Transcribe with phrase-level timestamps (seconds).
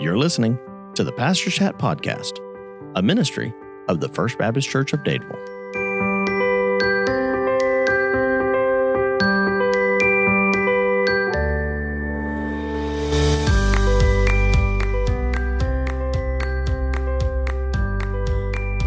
[0.00, 0.58] You're listening
[0.94, 2.38] to the Pastor Chat Podcast,
[2.96, 3.52] a ministry
[3.86, 5.36] of the First Baptist Church of Dadeville.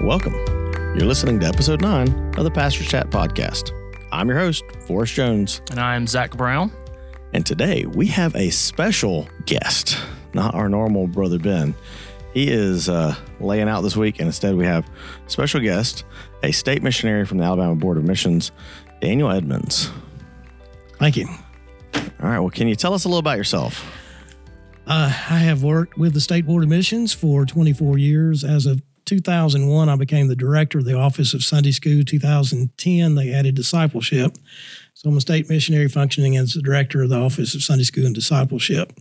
[0.02, 0.34] Welcome.
[0.98, 3.72] You're listening to episode 9 of the Pastor Chat Podcast.
[4.12, 5.62] I'm your host, Forrest Jones.
[5.70, 6.72] And I'm Zach Brown.
[7.34, 9.98] And today we have a special guest,
[10.34, 11.76] not our normal brother Ben.
[12.34, 14.90] He is uh, laying out this week, and instead we have
[15.28, 16.04] special guest,
[16.42, 18.52] a state missionary from the Alabama Board of Missions,
[19.02, 19.92] Daniel Edmonds.
[20.98, 21.28] Thank you.
[21.96, 22.40] All right.
[22.40, 23.86] Well, can you tell us a little about yourself?
[24.88, 28.44] Uh, I have worked with the State Board of Missions for 24 years.
[28.44, 32.04] As of 2001, I became the director of the Office of Sunday School.
[32.04, 34.38] 2010, they added discipleship.
[34.94, 38.06] So I'm a state missionary functioning as the director of the Office of Sunday School
[38.06, 38.94] and Discipleship.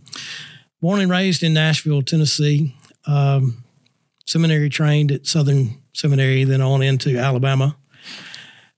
[0.83, 2.75] Born and raised in Nashville, Tennessee,
[3.07, 3.63] um,
[4.25, 7.77] seminary trained at Southern Seminary, then on into Alabama.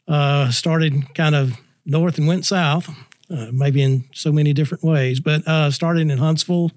[0.08, 2.88] Uh, started kind of north and went south,
[3.32, 6.70] uh, maybe in so many different ways, but uh, started in Huntsville,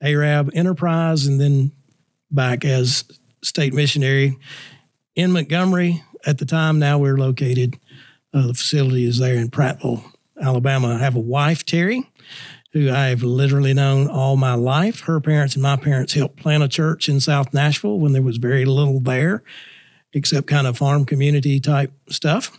[0.00, 1.72] Arab Enterprise, and then
[2.30, 3.02] back as
[3.42, 4.38] state missionary
[5.16, 6.78] in Montgomery at the time.
[6.78, 7.76] Now we're located
[8.32, 10.04] uh, the facility is there in Prattville,
[10.40, 10.94] Alabama.
[10.94, 12.08] I have a wife, Terry,
[12.72, 15.00] who I've literally known all my life.
[15.00, 18.36] Her parents and my parents helped plant a church in South Nashville when there was
[18.36, 19.42] very little there,
[20.12, 22.56] except kind of farm community type stuff.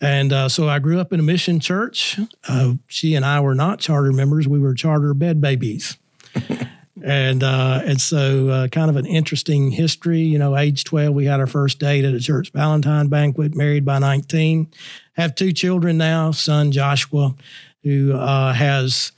[0.00, 2.20] And uh, so I grew up in a mission church.
[2.46, 5.96] Uh, she and I were not charter members, we were charter bed babies.
[7.02, 10.20] and uh, and so uh, kind of an interesting history.
[10.20, 13.54] You know, age twelve, we had our first date at a church Valentine banquet.
[13.54, 14.68] Married by nineteen,
[15.14, 16.30] have two children now.
[16.30, 17.34] Son Joshua,
[17.86, 19.12] who uh, has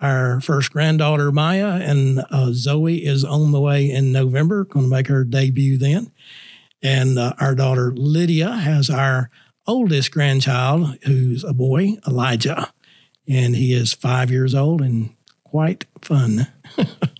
[0.00, 4.64] our first granddaughter Maya, and uh, Zoe is on the way in November.
[4.64, 6.12] Going to make her debut then,
[6.80, 9.28] and uh, our daughter Lydia has our
[9.66, 12.72] oldest grandchild, who's a boy, Elijah,
[13.28, 16.46] and he is five years old and quite fun.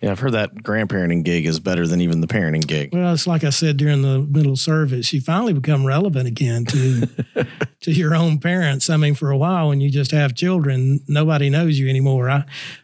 [0.00, 2.90] Yeah, I've heard that grandparenting gig is better than even the parenting gig.
[2.92, 7.08] Well, it's like I said during the middle service, you finally become relevant again to
[7.80, 8.88] to your own parents.
[8.90, 12.30] I mean, for a while when you just have children, nobody knows you anymore.
[12.30, 12.42] I,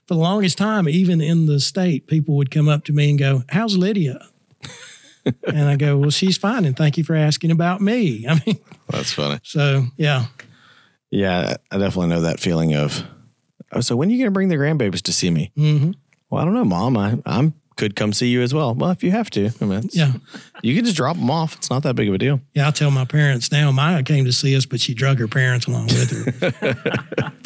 [0.09, 3.19] for the longest time, even in the state, people would come up to me and
[3.19, 4.19] go, "How's Lydia?"
[5.47, 8.59] and I go, "Well, she's fine, and thank you for asking about me." I mean,
[8.89, 9.39] That's funny.
[9.45, 10.27] so yeah,
[11.11, 13.05] Yeah, I definitely know that feeling of.
[13.73, 15.53] Oh, so when are you going to bring the grandbabies to see me?
[15.57, 15.93] hmm
[16.35, 16.97] Well, I don't know, Mom.
[16.97, 18.75] I I'm could come see you as well.
[18.75, 20.15] Well, if you have to, I mean, yeah,
[20.63, 21.55] you can just drop them off.
[21.55, 22.41] It's not that big of a deal.
[22.55, 22.67] yeah.
[22.67, 23.71] I tell my parents now.
[23.71, 27.33] Maya came to see us, but she drug her parents along with her.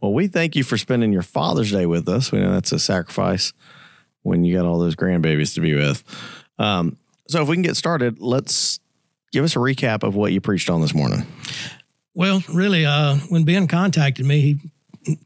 [0.00, 2.32] Well, we thank you for spending your Father's Day with us.
[2.32, 3.52] We know that's a sacrifice
[4.22, 6.02] when you got all those grandbabies to be with.
[6.58, 6.96] Um,
[7.28, 8.80] so, if we can get started, let's
[9.30, 11.24] give us a recap of what you preached on this morning.
[12.14, 14.71] Well, really, uh, when Ben contacted me, he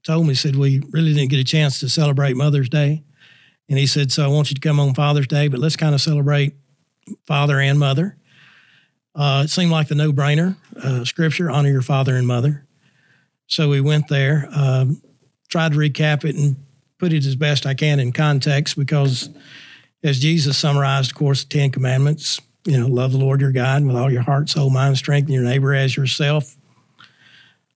[0.03, 3.03] told me, said, We really didn't get a chance to celebrate Mother's Day.
[3.69, 5.95] And he said, So I want you to come on Father's Day, but let's kind
[5.95, 6.55] of celebrate
[7.27, 8.17] father and mother.
[9.15, 12.67] Uh, it seemed like the no brainer uh, scripture honor your father and mother.
[13.47, 15.01] So we went there, um,
[15.49, 16.57] tried to recap it and
[16.99, 19.31] put it as best I can in context because,
[20.03, 23.85] as Jesus summarized, of course, the Ten Commandments, you know, love the Lord your God
[23.85, 26.57] with all your heart, soul, mind, strength, and your neighbor as yourself.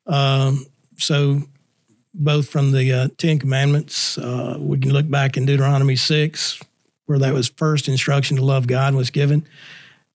[0.06, 0.66] Um,
[0.98, 1.42] so,
[2.12, 6.60] both from the uh, Ten Commandments, uh, we can look back in Deuteronomy 6,
[7.06, 9.46] where that was first instruction to love God was given.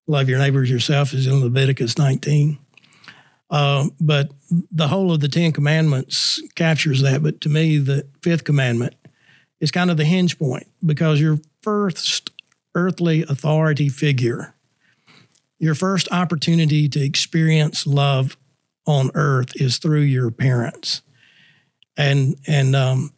[0.08, 2.58] Love your neighbors yourself is in Leviticus 19.
[3.50, 4.32] Uh, but
[4.72, 7.24] the whole of the Ten Commandments captures that.
[7.24, 8.96] But to me, the fifth commandment
[9.60, 12.32] is kind of the hinge point because your first
[12.76, 14.54] earthly authority figure,
[15.60, 18.38] your first opportunity to experience love
[18.86, 21.02] on earth is through your parents.
[21.98, 23.12] And, and, um,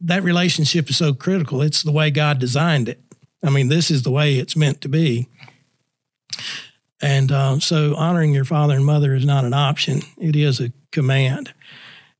[0.00, 1.60] that relationship is so critical.
[1.62, 3.00] It's the way God designed it.
[3.42, 5.28] I mean, this is the way it's meant to be.
[7.00, 10.72] And uh, so honoring your father and mother is not an option, it is a
[10.90, 11.52] command.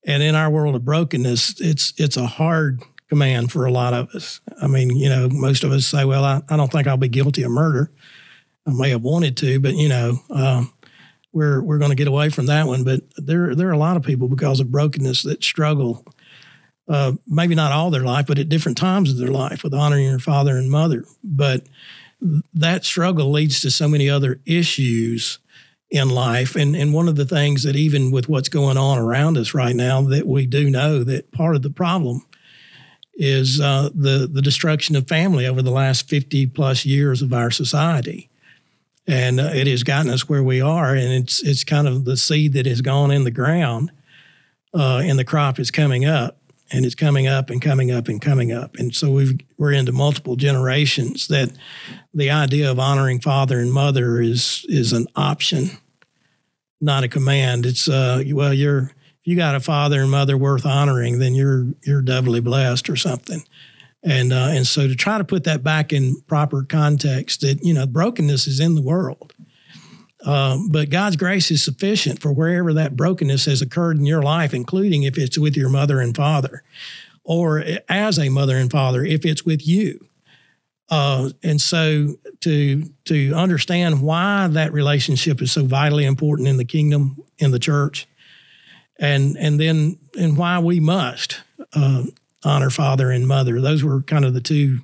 [0.04, 4.08] And in our world of brokenness, it's it's a hard command for a lot of
[4.14, 4.40] us.
[4.62, 7.08] I mean, you know, most of us say, well, I, I don't think I'll be
[7.08, 7.90] guilty of murder.
[8.66, 10.72] I may have wanted to, but you know, um,
[11.38, 12.82] we're we're going to get away from that one.
[12.82, 16.04] But there there are a lot of people because of brokenness that struggle,
[16.88, 20.06] uh, maybe not all their life, but at different times of their life with honoring
[20.06, 21.04] your father and mother.
[21.22, 21.62] But
[22.54, 25.38] that struggle leads to so many other issues
[25.90, 26.56] in life.
[26.56, 29.76] And and one of the things that even with what's going on around us right
[29.76, 32.26] now, that we do know that part of the problem
[33.14, 37.52] is uh, the the destruction of family over the last 50 plus years of our
[37.52, 38.28] society.
[39.08, 42.16] And uh, it has gotten us where we are, and it's it's kind of the
[42.16, 43.90] seed that has gone in the ground,
[44.74, 46.36] uh, and the crop is coming up,
[46.70, 49.92] and it's coming up and coming up and coming up, and so we've we're into
[49.92, 51.50] multiple generations that
[52.12, 55.70] the idea of honoring father and mother is is an option,
[56.78, 57.64] not a command.
[57.64, 61.68] It's uh, well, you're if you got a father and mother worth honoring, then you're
[61.82, 63.42] you're doubly blessed or something.
[64.08, 67.74] And uh, and so to try to put that back in proper context, that you
[67.74, 69.34] know brokenness is in the world,
[70.24, 74.54] um, but God's grace is sufficient for wherever that brokenness has occurred in your life,
[74.54, 76.62] including if it's with your mother and father,
[77.22, 80.08] or as a mother and father, if it's with you.
[80.88, 86.64] Uh, and so to to understand why that relationship is so vitally important in the
[86.64, 88.08] kingdom in the church
[88.98, 91.42] and and then and why we must
[91.74, 92.04] uh,
[92.44, 93.60] honor father and mother.
[93.60, 94.80] Those were kind of the two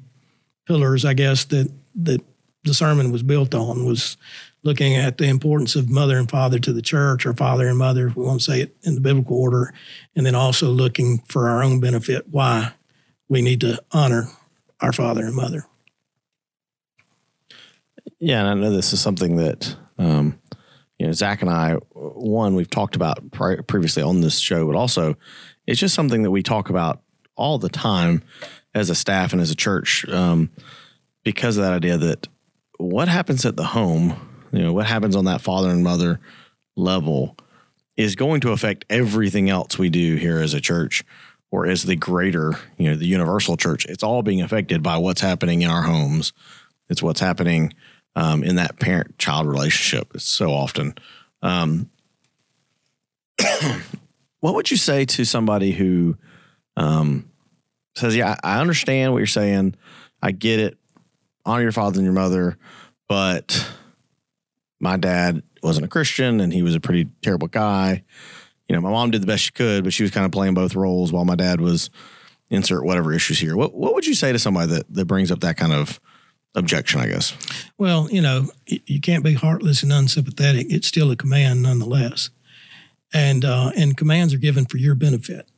[0.66, 2.22] pillars, I guess, that that
[2.64, 4.16] the sermon was built on was
[4.62, 8.08] looking at the importance of mother and father to the church, or father and mother,
[8.08, 9.72] if we want to say it in the biblical order,
[10.16, 12.72] and then also looking for our own benefit why
[13.28, 14.28] we need to honor
[14.80, 15.66] our father and mother.
[18.18, 20.38] Yeah, and I know this is something that um,
[20.98, 25.16] you know, Zach and I, one, we've talked about previously on this show, but also
[25.66, 27.02] it's just something that we talk about
[27.36, 28.22] all the time
[28.74, 30.50] as a staff and as a church um,
[31.22, 32.28] because of that idea that
[32.78, 34.14] what happens at the home,
[34.52, 36.20] you know, what happens on that father and mother
[36.76, 37.36] level
[37.96, 41.04] is going to affect everything else we do here as a church
[41.50, 43.86] or as the greater, you know, the universal church.
[43.86, 46.32] It's all being affected by what's happening in our homes.
[46.88, 47.72] It's what's happening
[48.16, 50.12] um, in that parent child relationship.
[50.14, 50.94] It's so often.
[51.42, 51.90] Um,
[54.40, 56.16] what would you say to somebody who
[56.76, 57.30] um,
[57.96, 59.74] says, Yeah, I understand what you're saying.
[60.22, 60.78] I get it.
[61.44, 62.56] Honor your father and your mother,
[63.08, 63.68] but
[64.80, 68.02] my dad wasn't a Christian and he was a pretty terrible guy.
[68.68, 70.54] You know, my mom did the best she could, but she was kind of playing
[70.54, 71.90] both roles while my dad was
[72.50, 73.56] insert whatever issues here.
[73.56, 76.00] What what would you say to somebody that that brings up that kind of
[76.54, 77.36] objection, I guess.
[77.78, 80.66] Well, you know, you can't be heartless and unsympathetic.
[80.70, 82.30] It's still a command nonetheless.
[83.12, 85.48] And uh, and commands are given for your benefit.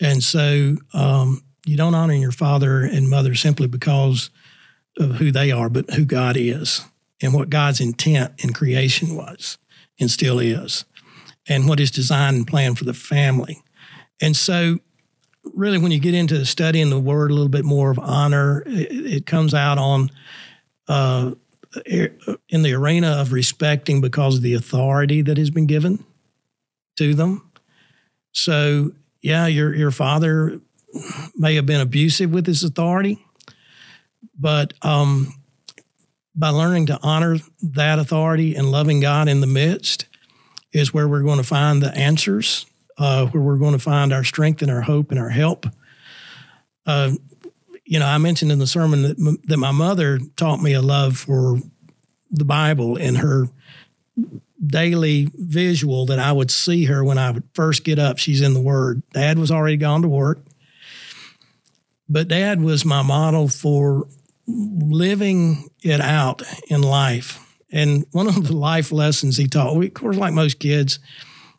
[0.00, 4.30] And so um, you don't honor your father and mother simply because
[4.98, 6.84] of who they are, but who God is
[7.22, 9.58] and what God's intent in creation was
[9.98, 10.84] and still is,
[11.48, 13.62] and what his design and plan for the family.
[14.20, 14.78] And so
[15.54, 18.90] really, when you get into studying the word a little bit more of honor, it,
[18.90, 20.10] it comes out on
[20.88, 21.32] uh,
[21.84, 26.04] in the arena of respecting because of the authority that has been given
[26.96, 27.50] to them.
[28.32, 30.60] So, yeah, your your father
[31.36, 33.24] may have been abusive with his authority,
[34.38, 35.34] but um,
[36.34, 40.06] by learning to honor that authority and loving God in the midst
[40.72, 42.66] is where we're going to find the answers
[42.98, 45.66] uh, where we're going to find our strength and our hope and our help.
[46.86, 47.12] Uh,
[47.84, 50.82] you know, I mentioned in the sermon that, m- that my mother taught me a
[50.82, 51.58] love for
[52.30, 53.48] the Bible and her
[54.64, 58.18] daily visual that I would see her when I would first get up.
[58.18, 59.02] She's in the Word.
[59.12, 60.40] Dad was already gone to work,
[62.08, 64.08] but Dad was my model for
[64.46, 67.42] living it out in life.
[67.70, 70.98] And one of the life lessons he taught, of course, like most kids,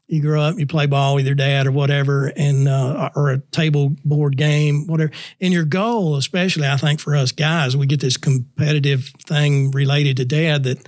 [0.07, 3.39] you grow up, you play ball with your dad or whatever, and uh, or a
[3.39, 5.11] table board game, whatever.
[5.41, 10.15] And your goal, especially I think for us guys, we get this competitive thing related
[10.17, 10.87] to dad that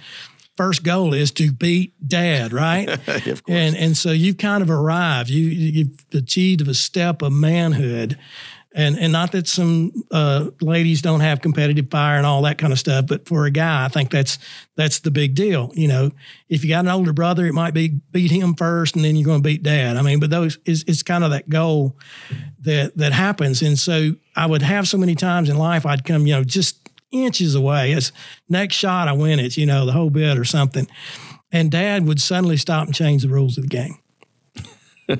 [0.59, 2.89] first goal is to beat dad, right?
[3.47, 5.29] and and so you've kind of arrived.
[5.29, 8.19] You you've achieved a step of manhood
[8.73, 12.71] and and not that some uh, ladies don't have competitive fire and all that kind
[12.71, 14.37] of stuff, but for a guy, I think that's
[14.75, 15.71] that's the big deal.
[15.73, 16.11] You know,
[16.49, 19.25] if you got an older brother, it might be beat him first, and then you're
[19.25, 19.97] going to beat dad.
[19.97, 21.97] I mean, but those is it's kind of that goal
[22.61, 26.27] that that happens, and so I would have so many times in life I'd come,
[26.27, 26.78] you know, just
[27.11, 27.91] inches away.
[27.91, 28.11] It's
[28.47, 30.87] next shot I win it, you know, the whole bit or something,
[31.51, 33.97] and dad would suddenly stop and change the rules of the game.
[35.07, 35.19] and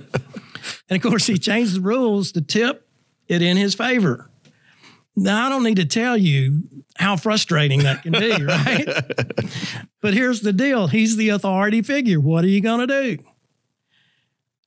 [0.92, 2.88] of course, he changed the rules to tip
[3.28, 4.30] it in his favor.
[5.16, 6.64] Now, I don't need to tell you
[6.96, 8.88] how frustrating that can be, right?
[10.02, 12.20] but here's the deal he's the authority figure.
[12.20, 13.24] What are you going to do?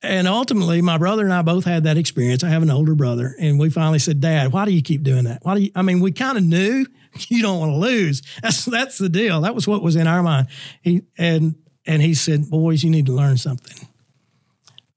[0.03, 2.43] And ultimately, my brother and I both had that experience.
[2.43, 5.23] I have an older brother, and we finally said, Dad, why do you keep doing
[5.23, 5.39] that?
[5.43, 5.71] Why do you?
[5.75, 6.85] I mean, we kind of knew
[7.29, 8.21] you don't want to lose.
[8.41, 9.41] That's that's the deal.
[9.41, 10.47] That was what was in our mind.
[10.81, 11.55] He and
[11.85, 13.87] and he said, Boys, you need to learn something.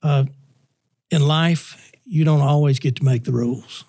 [0.02, 0.24] Uh,
[1.10, 3.84] in life, you don't always get to make the rules.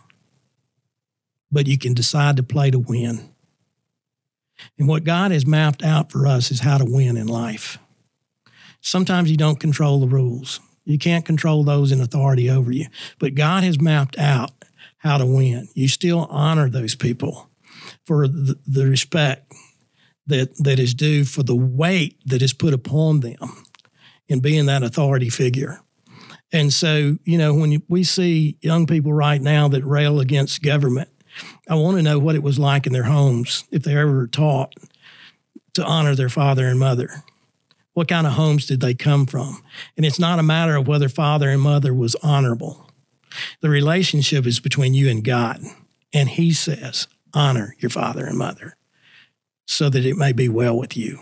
[1.52, 3.30] but you can decide to play to win.
[4.78, 7.78] And what God has mapped out for us is how to win in life.
[8.82, 10.60] Sometimes you don't control the rules.
[10.86, 12.88] You can't control those in authority over you.
[13.20, 14.52] But God has mapped out
[15.00, 15.68] how to win.
[15.74, 17.50] You still honor those people
[18.06, 19.54] for the, the respect
[20.28, 23.66] that, that is due for the weight that is put upon them
[24.28, 25.80] in being that authority figure.
[26.52, 31.10] And so, you know, when we see young people right now that rail against government,
[31.70, 34.74] I want to know what it was like in their homes if they ever taught
[35.74, 37.24] to honor their father and mother.
[37.94, 39.62] What kind of homes did they come from?
[39.96, 42.90] And it's not a matter of whether father and mother was honorable.
[43.62, 45.62] The relationship is between you and God.
[46.14, 47.08] And He says,
[47.38, 48.76] honor your father and mother
[49.68, 51.20] so that it may be well with you.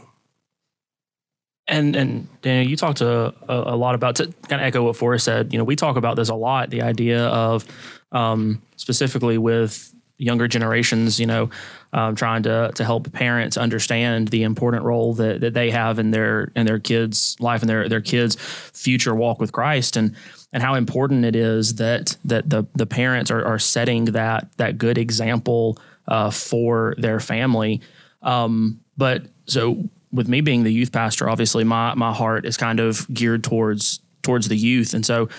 [1.67, 5.25] And and Daniel, you talked a, a, lot about to kind of echo what Forrest
[5.25, 5.51] said.
[5.51, 6.69] You know, we talk about this a lot.
[6.69, 7.65] The idea of
[8.11, 11.49] um, specifically with younger generations, you know,
[11.91, 16.11] um, trying to to help parents understand the important role that, that they have in
[16.11, 20.15] their in their kids' life and their their kids' future walk with Christ, and
[20.53, 24.77] and how important it is that that the the parents are, are setting that that
[24.77, 27.81] good example uh, for their family.
[28.21, 32.79] Um, but so with me being the youth pastor, obviously my my heart is kind
[32.79, 34.93] of geared towards towards the youth.
[34.93, 35.29] And so,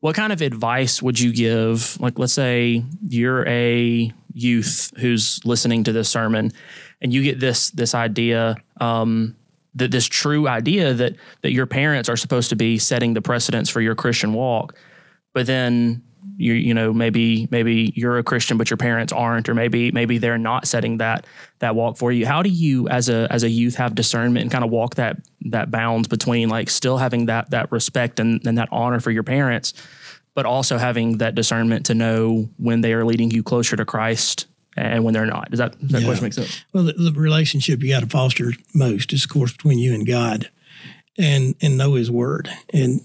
[0.00, 2.00] what kind of advice would you give?
[2.00, 6.52] Like, let's say you're a youth who's listening to this sermon,
[7.02, 9.36] and you get this this idea, um,
[9.74, 13.68] that this true idea that that your parents are supposed to be setting the precedence
[13.68, 14.74] for your Christian walk,
[15.34, 16.02] but then
[16.36, 20.18] you you know maybe maybe you're a Christian but your parents aren't or maybe maybe
[20.18, 21.26] they're not setting that
[21.60, 22.26] that walk for you.
[22.26, 25.16] How do you as a as a youth have discernment and kind of walk that
[25.46, 29.22] that bounds between like still having that that respect and, and that honor for your
[29.22, 29.72] parents
[30.34, 34.46] but also having that discernment to know when they are leading you closer to Christ
[34.76, 35.50] and when they're not?
[35.50, 36.06] Does that, does that yeah.
[36.06, 36.62] question make sense?
[36.72, 40.06] Well the, the relationship you got to foster most is of course between you and
[40.06, 40.50] God
[41.16, 42.50] and and know his word.
[42.72, 43.00] And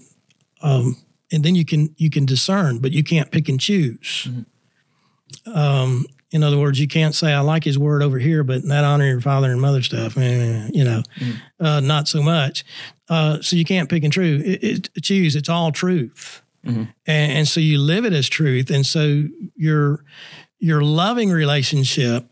[0.60, 0.96] um
[1.32, 4.28] and then you can you can discern, but you can't pick and choose.
[4.28, 5.58] Mm-hmm.
[5.58, 8.84] Um, in other words, you can't say I like His word over here, but that
[8.84, 11.64] honor your father and mother stuff, eh, you know, mm-hmm.
[11.64, 12.64] uh, not so much.
[13.08, 15.34] Uh, so you can't pick and true, it, it, choose.
[15.34, 16.84] It's all truth, mm-hmm.
[17.06, 19.24] and, and so you live it as truth, and so
[19.56, 20.04] your
[20.58, 22.26] your loving relationship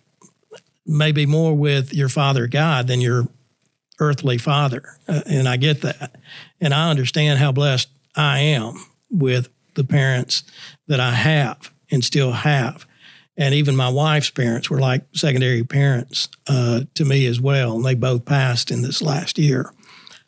[0.87, 3.29] may be more with your father God than your
[3.99, 6.17] earthly father, uh, and I get that,
[6.61, 10.45] and I understand how blessed I am with the parents
[10.87, 12.87] that I have and still have.
[13.37, 17.77] And even my wife's parents were like secondary parents uh, to me as well.
[17.77, 19.73] And they both passed in this last year.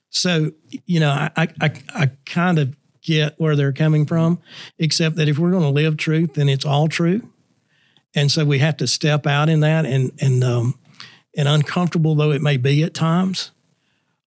[0.08, 0.52] So,
[0.86, 4.38] you know, I, I, I kind of get where they're coming from,
[4.78, 7.28] except that if we're going to live truth, then it's all true.
[8.14, 10.78] And so we have to step out in that and, and, um,
[11.36, 13.50] and uncomfortable though it may be at times,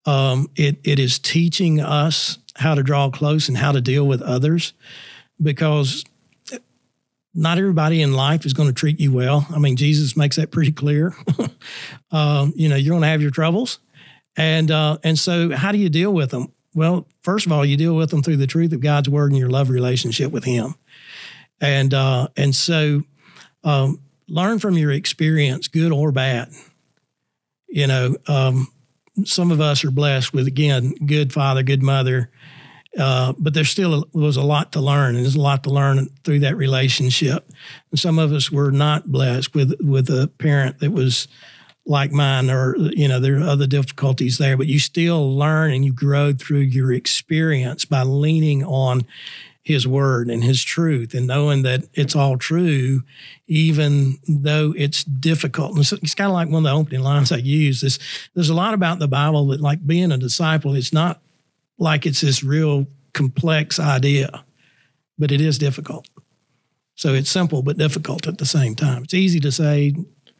[0.05, 4.21] um, it, it is teaching us how to draw close and how to deal with
[4.21, 4.73] others
[5.41, 6.05] because
[7.33, 9.45] not everybody in life is going to treat you well.
[9.53, 11.13] I mean, Jesus makes that pretty clear.
[12.11, 13.79] um, you know, you're going to have your troubles.
[14.37, 16.51] And, uh, and so, how do you deal with them?
[16.73, 19.39] Well, first of all, you deal with them through the truth of God's word and
[19.39, 20.75] your love relationship with Him.
[21.61, 23.03] And, uh, and so,
[23.63, 26.49] um, learn from your experience, good or bad.
[27.67, 28.67] You know, um,
[29.23, 32.29] some of us are blessed with, again, good father, good mother,
[32.97, 36.07] uh, but there still was a lot to learn, and there's a lot to learn
[36.23, 37.49] through that relationship.
[37.91, 41.27] And some of us were not blessed with with a parent that was
[41.85, 44.55] like mine, or you know, there are other difficulties there.
[44.55, 49.05] But you still learn and you grow through your experience by leaning on
[49.61, 53.03] His Word and His truth, and knowing that it's all true,
[53.47, 55.71] even though it's difficult.
[55.71, 57.81] And it's, it's kind of like one of the opening lines I use.
[57.81, 57.99] This
[58.35, 61.21] there's a lot about the Bible that, like being a disciple, it's not
[61.77, 64.43] like it's this real complex idea,
[65.17, 66.07] but it is difficult.
[66.95, 69.03] So it's simple but difficult at the same time.
[69.03, 69.93] It's easy to say,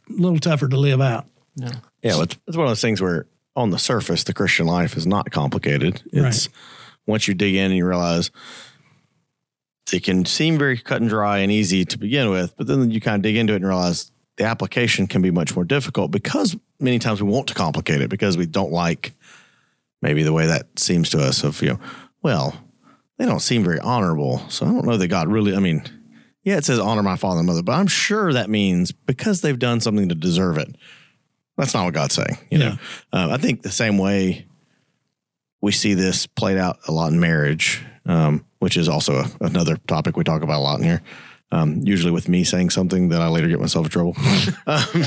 [0.09, 1.25] a little tougher to live out.
[1.55, 2.21] Yeah, yeah.
[2.21, 3.25] It's, it's one of those things where,
[3.55, 6.01] on the surface, the Christian life is not complicated.
[6.11, 6.55] It's right.
[7.07, 8.31] once you dig in and you realize
[9.93, 12.99] it can seem very cut and dry and easy to begin with, but then you
[12.99, 16.57] kind of dig into it and realize the application can be much more difficult because
[16.79, 19.13] many times we want to complicate it because we don't like
[20.01, 21.79] maybe the way that seems to us of, you know,
[22.21, 22.55] well,
[23.17, 24.39] they don't seem very honorable.
[24.49, 25.83] So I don't know that God really, I mean,
[26.43, 29.57] yeah, it says honor my father and mother, but I'm sure that means because they've
[29.57, 30.75] done something to deserve it.
[31.57, 32.37] That's not what God's saying.
[32.51, 32.69] You yeah.
[32.69, 32.75] know,
[33.13, 34.45] uh, I think the same way
[35.61, 39.77] we see this played out a lot in marriage, um, which is also a, another
[39.87, 41.01] topic we talk about a lot in here.
[41.51, 44.15] Um, usually with me saying something that I later get myself in trouble.
[44.67, 45.05] um,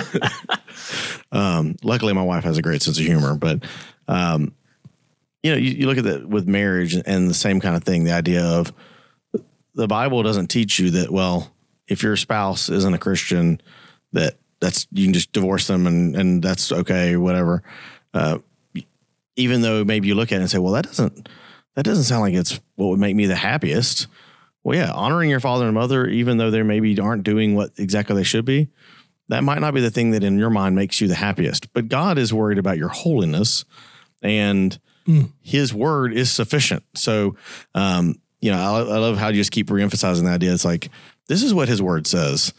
[1.33, 3.65] um, luckily, my wife has a great sense of humor, but
[4.09, 4.55] um,
[5.43, 8.05] you know, you, you look at that with marriage and the same kind of thing.
[8.05, 8.73] The idea of
[9.75, 11.11] the Bible doesn't teach you that.
[11.11, 11.53] Well,
[11.87, 13.61] if your spouse isn't a Christian,
[14.13, 17.63] that that's you can just divorce them and and that's okay, whatever.
[18.13, 18.39] Uh,
[19.37, 21.29] even though maybe you look at it and say, well, that doesn't
[21.77, 24.09] that doesn't sound like it's what would make me the happiest.
[24.65, 28.17] Well, yeah, honoring your father and mother, even though they maybe aren't doing what exactly
[28.17, 28.69] they should be,
[29.29, 31.73] that might not be the thing that in your mind makes you the happiest.
[31.73, 33.65] But God is worried about your holiness,
[34.21, 34.77] and
[35.09, 35.33] mm.
[35.41, 36.85] His word is sufficient.
[36.95, 37.37] So,
[37.75, 40.53] um, you know, I, I love how you just keep reemphasizing the idea.
[40.53, 40.91] It's like
[41.29, 42.53] this is what His word says.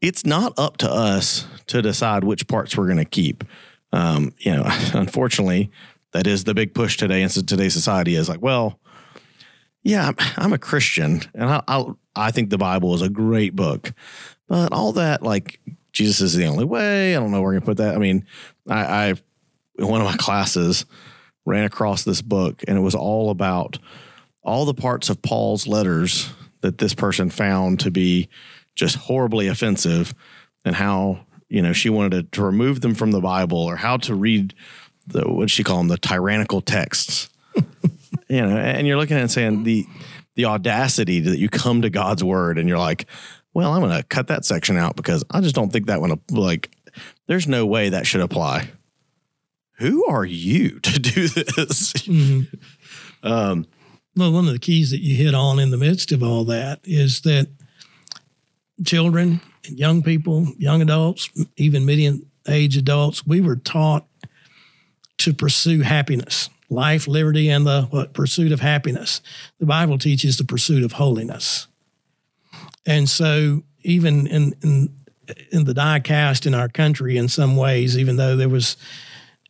[0.00, 3.44] It's not up to us to decide which parts we're going to keep.
[3.92, 5.70] Um, you know, unfortunately,
[6.12, 8.78] that is the big push today in today's society is like, well,
[9.82, 11.84] yeah, I'm, I'm a Christian and I, I,
[12.14, 13.92] I think the Bible is a great book,
[14.48, 15.60] but all that like
[15.92, 17.14] Jesus is the only way.
[17.14, 17.94] I don't know where we're gonna put that.
[17.94, 18.26] I mean,
[18.68, 19.14] I, I
[19.78, 20.86] in one of my classes
[21.46, 23.78] ran across this book and it was all about
[24.42, 28.28] all the parts of Paul's letters that this person found to be
[28.74, 30.14] just horribly offensive
[30.64, 33.96] and how you know she wanted to, to remove them from the Bible or how
[33.98, 34.54] to read
[35.06, 37.28] the what she call them the tyrannical texts.
[38.28, 39.86] you know, and you're looking at it and saying the
[40.34, 43.06] the audacity that you come to God's word and you're like,
[43.54, 46.20] well, I'm going to cut that section out because I just don't think that one
[46.30, 46.70] like
[47.26, 48.68] there's no way that should apply.
[49.78, 51.92] Who are you to do this?
[51.92, 53.26] Mm-hmm.
[53.26, 53.66] Um,
[54.16, 56.80] well, one of the keys that you hit on in the midst of all that
[56.84, 57.48] is that
[58.84, 64.06] children and young people, young adults, even medium age adults, we were taught
[65.18, 69.20] to pursue happiness, life, liberty, and the what, pursuit of happiness.
[69.58, 71.66] The Bible teaches the pursuit of holiness.
[72.86, 74.94] And so, even in, in,
[75.50, 78.76] in the die cast in our country, in some ways, even though there was,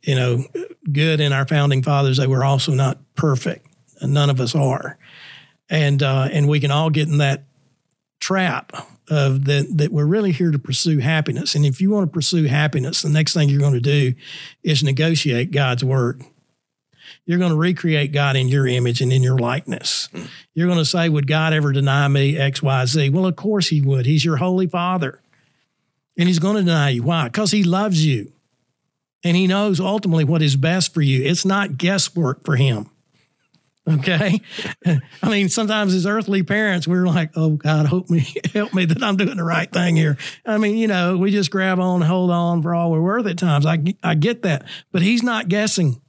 [0.07, 0.45] you know,
[0.91, 3.67] good in our founding fathers, they were also not perfect.
[4.01, 4.99] None of us are.
[5.69, 7.45] And, uh, and we can all get in that
[8.21, 8.73] trap
[9.09, 11.55] of that that we're really here to pursue happiness.
[11.55, 14.15] And if you want to pursue happiness, the next thing you're going to do
[14.63, 16.23] is negotiate God's word.
[17.25, 20.09] You're going to recreate God in your image and in your likeness.
[20.55, 23.11] You're going to say, Would God ever deny me X, Y, Z?
[23.11, 24.07] Well, of course he would.
[24.07, 25.21] He's your holy father.
[26.17, 27.03] And he's going to deny you.
[27.03, 27.25] Why?
[27.25, 28.33] Because he loves you.
[29.27, 31.25] And he knows ultimately what is best for you.
[31.25, 32.89] It's not guesswork for him.
[33.89, 34.41] Okay.
[34.87, 39.03] I mean, sometimes as earthly parents, we're like, oh God, help me, help me that
[39.03, 40.17] I'm doing the right thing here.
[40.45, 43.37] I mean, you know, we just grab on, hold on for all we're worth at
[43.37, 43.67] times.
[43.67, 44.65] I, I get that.
[44.93, 46.01] But he's not guessing.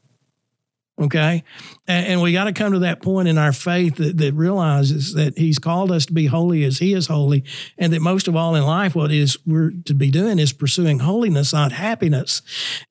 [0.99, 1.43] Okay.
[1.87, 5.13] And, and we got to come to that point in our faith that, that realizes
[5.13, 7.43] that he's called us to be holy as he is holy.
[7.77, 10.99] And that most of all in life, what is we're to be doing is pursuing
[10.99, 12.41] holiness, not happiness.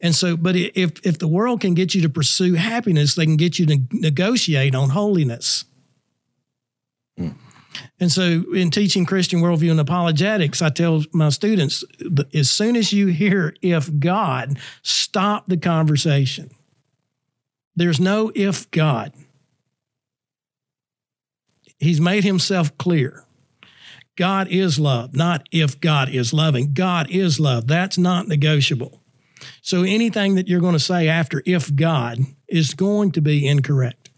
[0.01, 3.37] And so, but if, if the world can get you to pursue happiness, they can
[3.37, 5.65] get you to negotiate on holiness.
[7.19, 7.35] Mm.
[8.01, 11.85] And so, in teaching Christian worldview and apologetics, I tell my students
[12.33, 16.56] as soon as you hear if God, stop the conversation.
[17.77, 19.13] There's no if God.
[21.79, 23.25] He's made himself clear.
[24.17, 26.73] God is love, not if God is loving.
[26.73, 27.67] God is love.
[27.67, 29.03] That's not negotiable.
[29.61, 34.09] So anything that you're going to say after if God is going to be incorrect.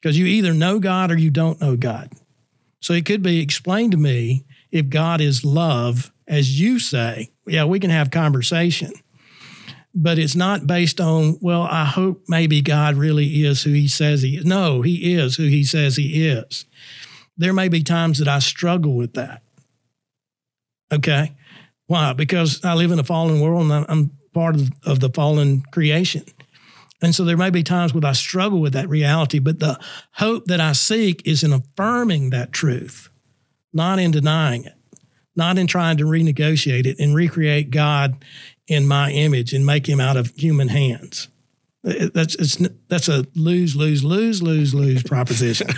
[0.00, 2.12] Because you either know God or you don't know God.
[2.80, 7.64] So it could be explained to me if God is love, as you say, yeah,
[7.64, 8.92] we can have conversation
[9.98, 14.20] but it's not based on, well, I hope maybe God really is who he says
[14.20, 14.44] he is.
[14.44, 16.66] No, he is who he says he is.
[17.38, 19.42] There may be times that I struggle with that.
[20.92, 21.34] Okay.
[21.86, 22.12] Why?
[22.12, 26.24] Because I live in a fallen world and I'm part of, of the fallen creation.
[27.00, 29.78] And so there may be times when I struggle with that reality, but the
[30.12, 33.08] hope that I seek is in affirming that truth,
[33.72, 34.74] not in denying it,
[35.34, 38.22] not in trying to renegotiate it and recreate God
[38.68, 41.28] in my image and make him out of human hands.
[41.82, 45.68] That's it's that's a lose lose lose lose lose proposition.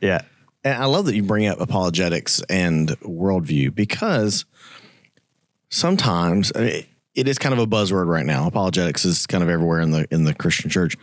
[0.00, 0.22] yeah,
[0.64, 4.44] and I love that you bring up apologetics and worldview because
[5.68, 8.46] sometimes I mean, it is kind of a buzzword right now.
[8.46, 10.96] Apologetics is kind of everywhere in the in the Christian church,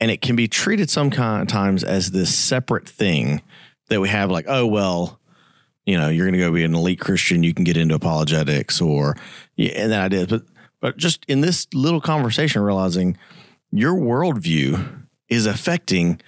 [0.00, 3.40] and it can be treated sometimes as this separate thing
[3.88, 4.30] that we have.
[4.30, 5.19] Like, oh well,
[5.90, 8.80] you know, you're going to go be an elite Christian, you can get into apologetics
[8.80, 9.16] or,
[9.58, 10.24] and that idea.
[10.24, 10.42] But,
[10.80, 13.18] but just in this little conversation, realizing
[13.72, 16.20] your worldview is affecting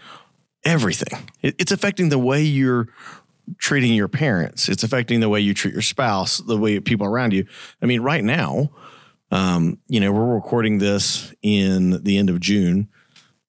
[0.64, 1.29] everything.
[1.42, 2.88] It, it's affecting the way you're
[3.59, 4.68] treating your parents.
[4.68, 7.46] It's affecting the way you treat your spouse, the way people around you.
[7.81, 8.70] I mean, right now,
[9.31, 12.88] um, you know, we're recording this in the end of June,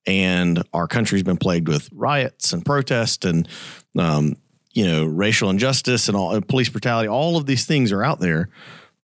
[0.05, 3.47] and our country's been plagued with riots and protests and,
[3.97, 4.35] um,
[4.73, 7.07] you know, racial injustice and all and police brutality.
[7.07, 8.49] All of these things are out there,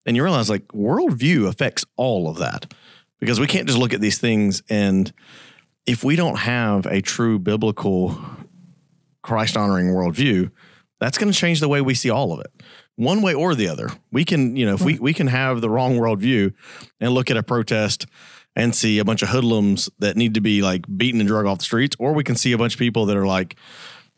[0.05, 2.73] and you realize like worldview affects all of that
[3.19, 5.11] because we can't just look at these things and
[5.89, 8.15] if we don't have a true biblical
[9.23, 10.51] Christ honoring worldview,
[10.99, 12.51] that's going to change the way we see all of it.
[12.95, 13.89] One way or the other.
[14.11, 16.53] We can, you know, if we, we can have the wrong worldview
[16.99, 18.05] and look at a protest
[18.55, 21.57] and see a bunch of hoodlums that need to be like beaten and drug off
[21.57, 23.55] the streets, or we can see a bunch of people that are like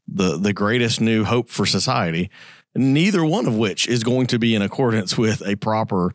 [0.07, 2.29] the the greatest new hope for society.
[2.75, 6.13] Neither one of which is going to be in accordance with a proper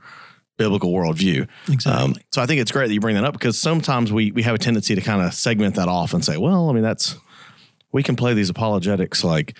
[0.56, 1.46] biblical worldview.
[1.70, 1.92] Exactly.
[1.92, 4.42] Um, so I think it's great that you bring that up because sometimes we we
[4.42, 7.16] have a tendency to kind of segment that off and say, well, I mean, that's
[7.92, 9.56] we can play these apologetics like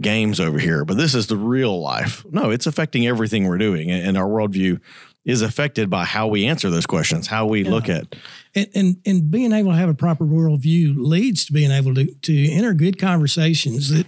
[0.00, 2.24] games over here, but this is the real life.
[2.30, 4.80] No, it's affecting everything we're doing, and our worldview
[5.24, 7.70] is affected by how we answer those questions, how we yeah.
[7.70, 8.16] look at.
[8.54, 12.06] And, and and being able to have a proper worldview leads to being able to
[12.06, 14.06] to enter good conversations that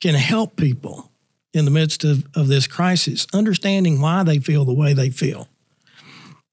[0.00, 1.10] can help people
[1.54, 5.48] in the midst of, of this crisis, understanding why they feel the way they feel.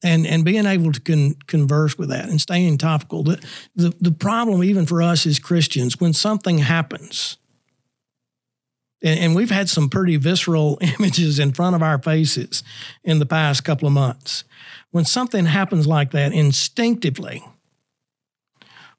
[0.04, 3.24] And, and being able to con- converse with that and staying topical.
[3.24, 7.38] The, the, the problem, even for us as Christians, when something happens,
[9.02, 12.64] and, and we've had some pretty visceral images in front of our faces
[13.04, 14.44] in the past couple of months.
[14.92, 17.44] When something happens like that, instinctively,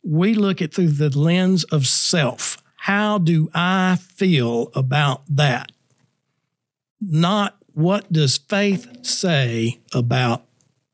[0.03, 2.63] we look at through the lens of self.
[2.77, 5.71] How do I feel about that?
[7.03, 10.45] not what does faith say about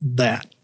[0.00, 0.54] that.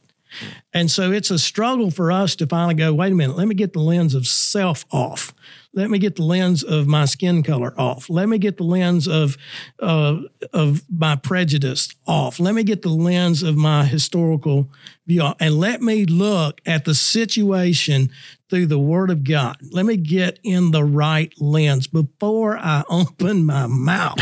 [0.72, 3.54] And so it's a struggle for us to finally go, wait a minute, let me
[3.54, 5.32] get the lens of self off.
[5.74, 8.08] Let me get the lens of my skin color off.
[8.08, 9.36] Let me get the lens of
[9.80, 10.18] uh,
[10.52, 12.38] of my prejudice off.
[12.38, 14.70] Let me get the lens of my historical
[15.06, 18.10] view, and let me look at the situation
[18.50, 19.56] through the Word of God.
[19.72, 24.20] Let me get in the right lens before I open my mouth.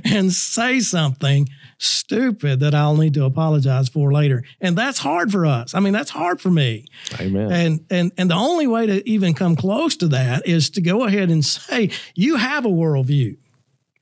[0.04, 1.48] and say something
[1.78, 4.44] stupid that I'll need to apologize for later.
[4.60, 5.74] And that's hard for us.
[5.74, 6.86] I mean, that's hard for me.
[7.20, 7.52] Amen.
[7.52, 11.04] And and and the only way to even come close to that is to go
[11.04, 13.36] ahead and say, you have a worldview.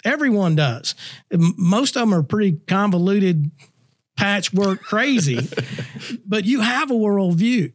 [0.05, 0.94] Everyone does.
[1.33, 3.50] Most of them are pretty convoluted,
[4.16, 5.48] patchwork crazy,
[6.27, 7.72] but you have a worldview.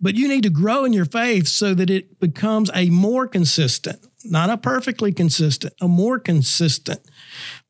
[0.00, 4.04] But you need to grow in your faith so that it becomes a more consistent
[4.24, 7.00] not a perfectly consistent, a more consistent.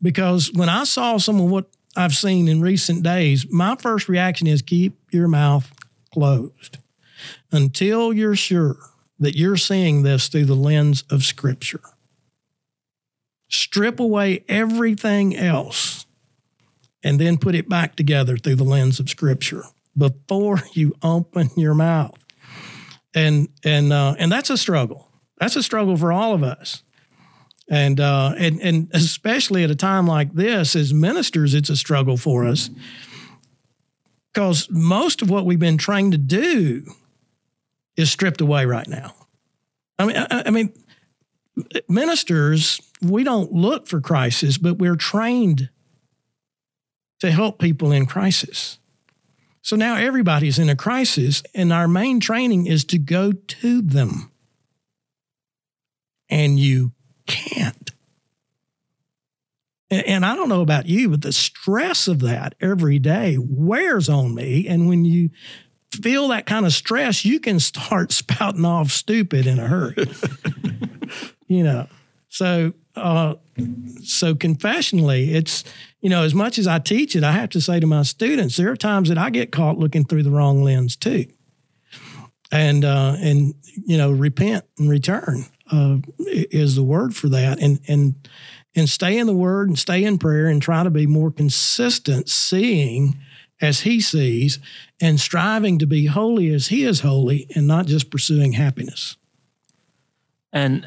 [0.01, 4.47] Because when I saw some of what I've seen in recent days, my first reaction
[4.47, 5.71] is keep your mouth
[6.13, 6.79] closed
[7.51, 8.77] until you're sure
[9.19, 11.81] that you're seeing this through the lens of Scripture.
[13.49, 16.07] Strip away everything else
[17.03, 19.65] and then put it back together through the lens of Scripture
[19.97, 22.19] before you open your mouth.
[23.15, 25.09] And and uh, and that's a struggle.
[25.39, 26.83] That's a struggle for all of us.
[27.69, 32.17] And, uh, and, and especially at a time like this, as ministers, it's a struggle
[32.17, 32.71] for us
[34.33, 36.85] because most of what we've been trained to do
[37.97, 39.15] is stripped away right now.
[39.99, 40.73] I mean, I, I mean,
[41.89, 45.71] ministers, we don't look for crisis, but we're trained
[47.23, 48.81] to help people in crisis.
[49.61, 54.33] So now everybody's in a crisis, and our main training is to go to them
[56.29, 56.91] and you
[57.29, 57.93] can't.
[59.89, 64.35] And I don't know about you, but the stress of that every day wears on
[64.35, 64.67] me.
[64.67, 65.31] And when you
[65.93, 70.11] feel that kind of stress, you can start spouting off stupid in a hurry.
[71.47, 71.87] you know,
[72.29, 73.37] so uh,
[74.03, 75.63] so confessionally, it's
[76.03, 78.57] you know as much as I teach it, I have to say to my students,
[78.57, 81.27] there are times that I get caught looking through the wrong lens too,
[82.51, 83.55] and uh, and
[83.87, 87.63] you know repent and return uh, is the word for that.
[87.63, 88.29] And and
[88.75, 92.29] and stay in the word and stay in prayer and try to be more consistent,
[92.29, 93.19] seeing
[93.61, 94.59] as he sees
[95.01, 99.17] and striving to be holy as he is holy and not just pursuing happiness.
[100.53, 100.85] And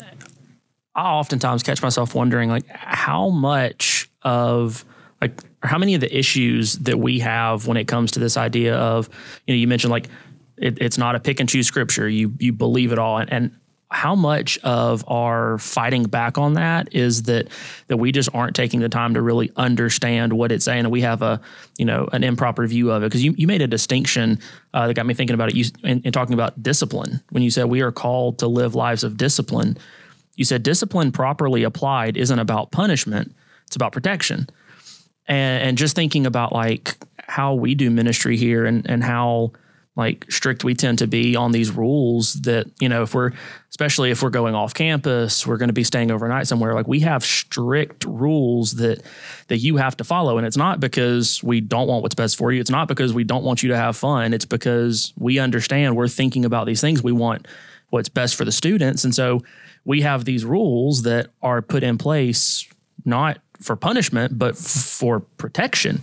[0.93, 4.83] I oftentimes catch myself wondering like how much of
[5.21, 8.75] like how many of the issues that we have when it comes to this idea
[8.75, 9.09] of
[9.47, 10.09] you know you mentioned like
[10.57, 12.07] it, it's not a pick and choose scripture.
[12.07, 13.17] You you believe it all.
[13.17, 13.55] And, and
[13.91, 17.47] how much of our fighting back on that is that
[17.87, 21.01] that we just aren't taking the time to really understand what it's saying and we
[21.01, 21.39] have a
[21.77, 23.07] you know an improper view of it?
[23.07, 24.39] Because you, you made a distinction
[24.73, 25.55] uh, that got me thinking about it.
[25.55, 29.03] You in, in talking about discipline when you said we are called to live lives
[29.03, 29.77] of discipline
[30.35, 33.33] you said discipline properly applied isn't about punishment
[33.65, 34.49] it's about protection
[35.27, 39.51] and, and just thinking about like how we do ministry here and and how
[39.95, 43.31] like strict we tend to be on these rules that you know if we're
[43.69, 46.99] especially if we're going off campus we're going to be staying overnight somewhere like we
[46.99, 49.01] have strict rules that
[49.47, 50.37] that you have to follow.
[50.37, 52.59] And it's not because we don't want what's best for you.
[52.59, 54.33] It's not because we don't want you to have fun.
[54.33, 57.03] It's because we understand we're thinking about these things.
[57.03, 57.47] We want
[57.89, 59.03] what's best for the students.
[59.03, 59.41] And so
[59.83, 62.67] we have these rules that are put in place
[63.03, 66.01] not for punishment but for protection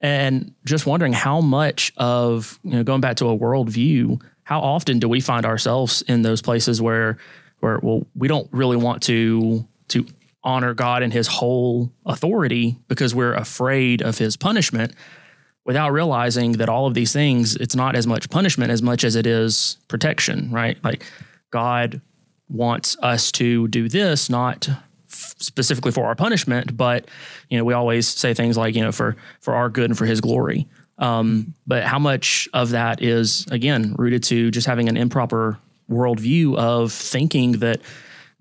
[0.00, 4.98] and just wondering how much of you know going back to a worldview, how often
[4.98, 7.18] do we find ourselves in those places where
[7.60, 10.06] where well we don't really want to to
[10.44, 14.92] honor God and His whole authority because we're afraid of His punishment,
[15.64, 19.16] without realizing that all of these things it's not as much punishment as much as
[19.16, 20.76] it is protection, right?
[20.84, 21.04] Like
[21.50, 22.00] God
[22.48, 24.68] wants us to do this, not
[25.38, 27.08] specifically for our punishment, but
[27.48, 30.06] you know, we always say things like, you know, for for our good and for
[30.06, 30.66] His glory.
[30.98, 35.58] Um, but how much of that is again rooted to just having an improper
[35.90, 37.80] worldview of thinking that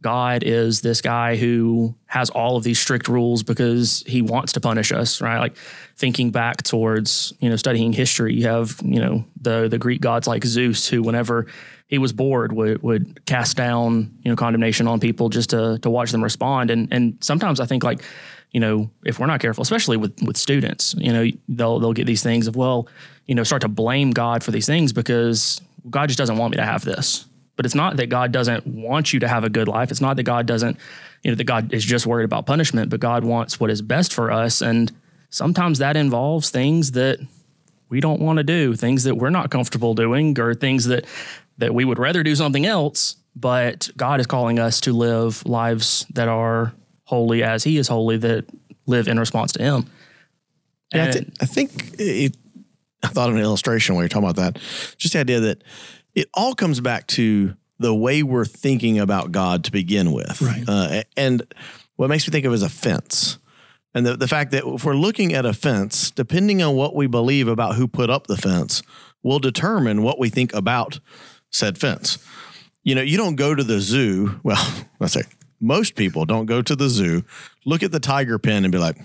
[0.01, 4.61] God is this guy who has all of these strict rules because he wants to
[4.61, 5.39] punish us, right?
[5.39, 5.57] Like
[5.97, 10.27] thinking back towards, you know, studying history, you have, you know, the the Greek gods
[10.27, 11.47] like Zeus who whenever
[11.87, 15.89] he was bored would would cast down, you know, condemnation on people just to to
[15.89, 16.71] watch them respond.
[16.71, 18.03] And and sometimes I think like,
[18.51, 22.07] you know, if we're not careful, especially with with students, you know, they'll they'll get
[22.07, 22.87] these things of, well,
[23.25, 26.57] you know, start to blame God for these things because God just doesn't want me
[26.57, 29.67] to have this but it's not that God doesn't want you to have a good
[29.67, 29.91] life.
[29.91, 30.77] It's not that God doesn't,
[31.23, 34.13] you know, that God is just worried about punishment, but God wants what is best
[34.13, 34.61] for us.
[34.61, 34.91] And
[35.29, 37.19] sometimes that involves things that
[37.89, 41.05] we don't want to do, things that we're not comfortable doing, or things that
[41.57, 43.15] that we would rather do something else.
[43.35, 48.17] But God is calling us to live lives that are holy as He is holy,
[48.17, 48.45] that
[48.85, 49.89] live in response to Him.
[50.93, 52.37] Yeah, I, th- I think it,
[53.03, 54.61] I thought of an illustration when you're talking about that.
[54.97, 55.63] Just the idea that
[56.13, 60.41] it all comes back to the way we're thinking about God to begin with.
[60.41, 60.63] Right.
[60.65, 61.41] Uh, and
[61.97, 63.37] what makes me think of is a fence.
[63.93, 67.07] And the, the fact that if we're looking at a fence, depending on what we
[67.07, 68.81] believe about who put up the fence,
[69.23, 70.99] will determine what we think about
[71.55, 72.17] said fence.
[72.83, 74.39] You know, you don't go to the zoo.
[74.43, 75.23] Well, let's say
[75.59, 77.23] most people don't go to the zoo,
[77.65, 78.97] look at the tiger pen and be like,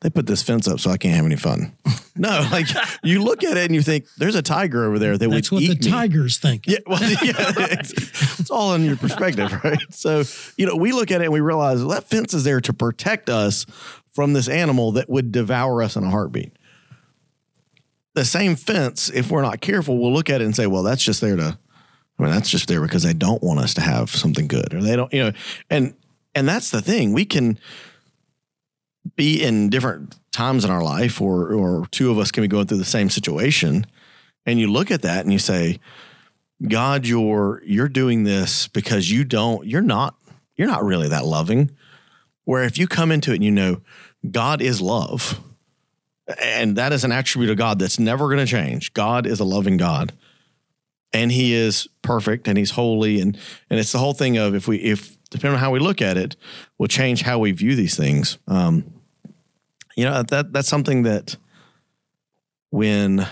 [0.00, 1.72] they put this fence up so I can't have any fun.
[2.16, 2.66] No, like
[3.02, 5.56] you look at it and you think there's a tiger over there that That's would
[5.56, 5.90] what eat the me.
[5.90, 6.66] tigers think.
[6.66, 7.92] Yeah, well, yeah, it's,
[8.40, 9.78] it's all in your perspective, right?
[9.88, 10.24] So,
[10.58, 12.74] you know, we look at it and we realize well, that fence is there to
[12.74, 13.64] protect us
[14.10, 16.52] from this animal that would devour us in a heartbeat.
[18.14, 21.02] The same fence, if we're not careful, we'll look at it and say, well, that's
[21.02, 21.58] just there to,
[22.18, 24.82] I mean, that's just there because they don't want us to have something good or
[24.82, 25.32] they don't, you know,
[25.68, 25.94] and,
[26.34, 27.12] and that's the thing.
[27.12, 27.58] We can
[29.16, 32.66] be in different times in our life or, or two of us can be going
[32.66, 33.86] through the same situation.
[34.46, 35.78] And you look at that and you say,
[36.66, 40.14] God, you're you're doing this because you don't you're not
[40.56, 41.70] you're not really that loving.
[42.44, 43.80] Where if you come into it and you know
[44.30, 45.40] God is love,
[46.40, 48.92] and that is an attribute of God that's never going to change.
[48.92, 50.12] God is a loving God,
[51.12, 53.38] and He is perfect and He's holy, and
[53.68, 56.16] and it's the whole thing of if we if depending on how we look at
[56.16, 56.36] it,
[56.78, 58.38] will change how we view these things.
[58.48, 58.92] Um,
[59.96, 61.36] you know that that's something that
[62.70, 63.26] when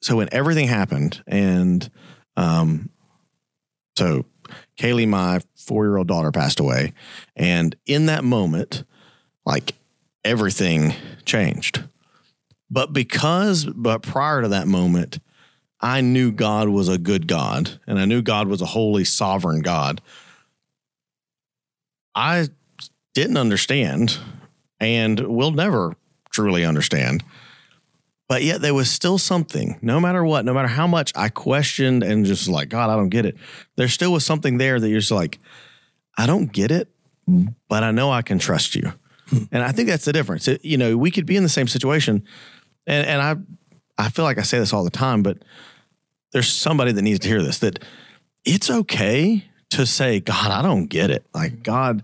[0.00, 1.90] so when everything happened and
[2.36, 2.90] um
[3.96, 4.24] so
[4.78, 6.92] Kaylee, my four year old daughter, passed away.
[7.36, 8.84] And in that moment,
[9.44, 9.74] like
[10.24, 11.82] everything changed.
[12.70, 15.18] But because, but prior to that moment,
[15.80, 19.60] I knew God was a good God and I knew God was a holy, sovereign
[19.60, 20.00] God.
[22.14, 22.48] I
[23.14, 24.18] didn't understand
[24.80, 25.96] and will never
[26.30, 27.24] truly understand
[28.32, 32.02] but yet there was still something, no matter what, no matter how much I questioned
[32.02, 33.36] and just like, God, I don't get it.
[33.76, 35.38] There still was something there that you're just like,
[36.16, 36.88] I don't get it,
[37.68, 38.94] but I know I can trust you.
[39.50, 40.48] And I think that's the difference.
[40.48, 42.24] It- you know, we could be in the same situation.
[42.86, 43.36] And, and I,
[44.06, 45.38] I feel like I say this all the time, but
[46.32, 47.82] there's somebody that needs to hear this that
[48.44, 51.24] it's okay to say, God, I don't get it.
[51.34, 52.02] Like, God,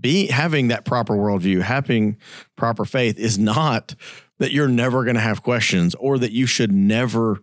[0.00, 2.16] be having that proper worldview, having
[2.56, 3.94] proper faith is not
[4.38, 7.40] that you're never going to have questions or that you should never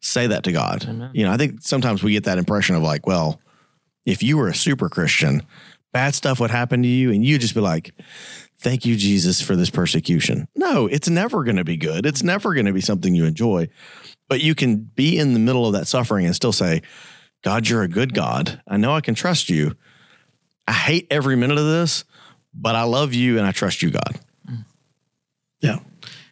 [0.00, 0.84] say that to God.
[0.86, 1.10] Amen.
[1.14, 3.40] You know, I think sometimes we get that impression of like, well,
[4.04, 5.42] if you were a super Christian,
[5.92, 7.94] bad stuff would happen to you, and you'd just be like,
[8.58, 10.48] thank you, Jesus, for this persecution.
[10.56, 12.06] No, it's never going to be good.
[12.06, 13.68] It's never going to be something you enjoy.
[14.28, 16.82] But you can be in the middle of that suffering and still say,
[17.42, 18.62] God, you're a good God.
[18.66, 19.76] I know I can trust you.
[20.66, 22.04] I hate every minute of this,
[22.54, 24.18] but I love you and I trust you, God.
[25.60, 25.78] Yeah.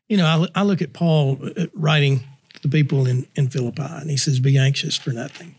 [0.09, 2.21] You know, I, I look at Paul uh, writing
[2.63, 5.55] the people in, in Philippi, and he says, Be anxious for nothing.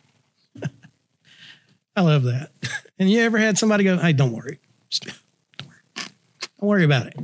[1.96, 2.52] I love that.
[3.00, 4.60] And you ever had somebody go, Hey, Don't worry,
[6.64, 7.16] don't worry about it.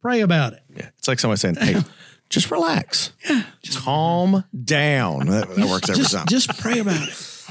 [0.00, 0.62] Pray about it.
[0.74, 0.88] Yeah.
[0.98, 1.80] It's like somebody saying, hey,
[2.30, 3.12] just relax.
[3.28, 3.42] Yeah.
[3.62, 5.26] Just calm down.
[5.26, 6.26] That, that works every just, time.
[6.26, 7.44] just pray about it.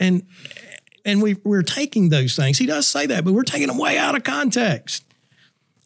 [0.00, 0.26] And
[1.04, 2.58] and we we're taking those things.
[2.58, 5.04] He does say that, but we're taking them way out of context.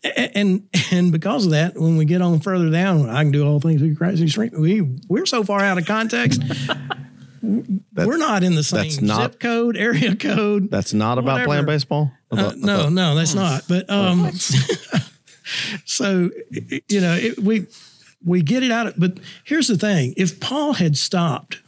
[0.05, 3.47] A- And and because of that, when we get on further down, I can do
[3.47, 4.61] all things through Christ who strengthens.
[4.63, 6.43] We we're so far out of context.
[7.43, 10.71] we're not in the same not- zip code, area code.
[10.71, 11.47] That's not about Whatever.
[11.49, 12.13] playing baseball?
[12.33, 13.65] Uh, no, no, that's not.
[13.69, 14.31] But um,
[15.85, 16.31] so
[16.89, 17.67] you know, it, we
[18.25, 18.87] we get it out.
[18.87, 21.61] Of, but here's the thing: if Paul had stopped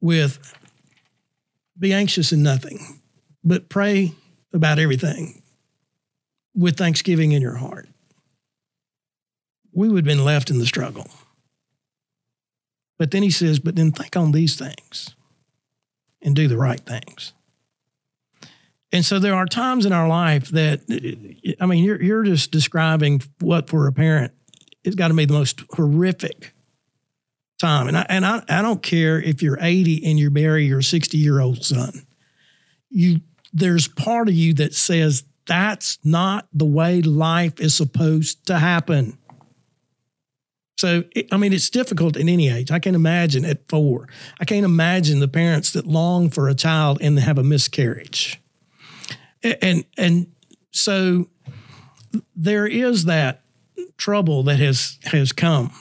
[0.00, 0.54] with
[1.78, 3.00] "be anxious in nothing,
[3.42, 4.12] but pray
[4.52, 5.42] about everything
[6.54, 7.88] with thanksgiving in your heart,"
[9.72, 11.10] we would have been left in the struggle.
[12.98, 15.16] But then he says, "But then think on these things
[16.20, 17.32] and do the right things."
[18.92, 20.80] And so there are times in our life that,
[21.60, 24.32] I mean, you're, you're just describing what for a parent
[24.84, 26.54] it's got to be the most horrific
[27.60, 27.88] time.
[27.88, 31.16] And I, and I, I don't care if you're 80 and you bury your 60
[31.16, 32.06] year old son.
[32.90, 33.20] You,
[33.52, 39.18] there's part of you that says that's not the way life is supposed to happen.
[40.78, 42.72] So, I mean, it's difficult in any age.
[42.72, 44.08] I can imagine at four.
[44.40, 48.41] I can't imagine the parents that long for a child and have a miscarriage
[49.42, 50.26] and and
[50.70, 51.28] so
[52.34, 53.42] there is that
[53.96, 55.72] trouble that has has come.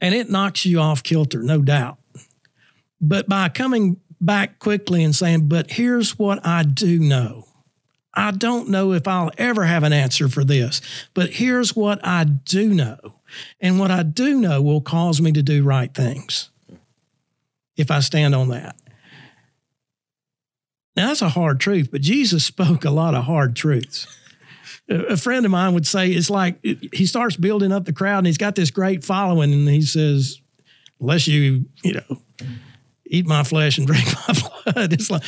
[0.00, 1.98] And it knocks you off kilter no doubt.
[3.00, 7.44] But by coming back quickly and saying but here's what i do know.
[8.14, 10.80] I don't know if i'll ever have an answer for this
[11.12, 12.98] but here's what i do know.
[13.60, 16.50] And what i do know will cause me to do right things
[17.76, 18.76] if i stand on that
[20.96, 24.06] now, that's a hard truth, but Jesus spoke a lot of hard truths.
[24.88, 28.26] A friend of mine would say it's like he starts building up the crowd and
[28.28, 30.40] he's got this great following, and he says,
[31.00, 32.22] Unless you, you know,
[33.04, 35.22] eat my flesh and drink my blood, it's like,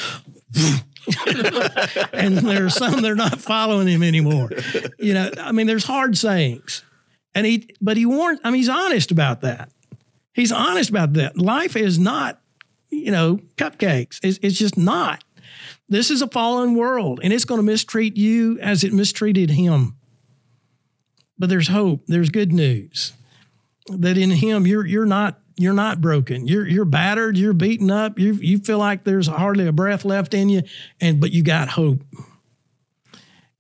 [2.13, 4.51] and there are some that are not following him anymore.
[4.99, 6.85] You know, I mean, there's hard sayings.
[7.35, 9.71] And he, but he warned, I mean, he's honest about that.
[10.33, 11.37] He's honest about that.
[11.37, 12.41] Life is not,
[12.91, 14.19] you know, cupcakes.
[14.23, 15.25] It's, it's just not.
[15.89, 19.97] This is a fallen world and it's going to mistreat you as it mistreated him.
[21.39, 22.03] But there's hope.
[22.07, 23.13] There's good news
[23.89, 26.47] that in him you're you're not you're not broken.
[26.47, 28.19] You're you're battered, you're beaten up.
[28.19, 30.63] You you feel like there's hardly a breath left in you
[31.01, 32.03] and but you got hope.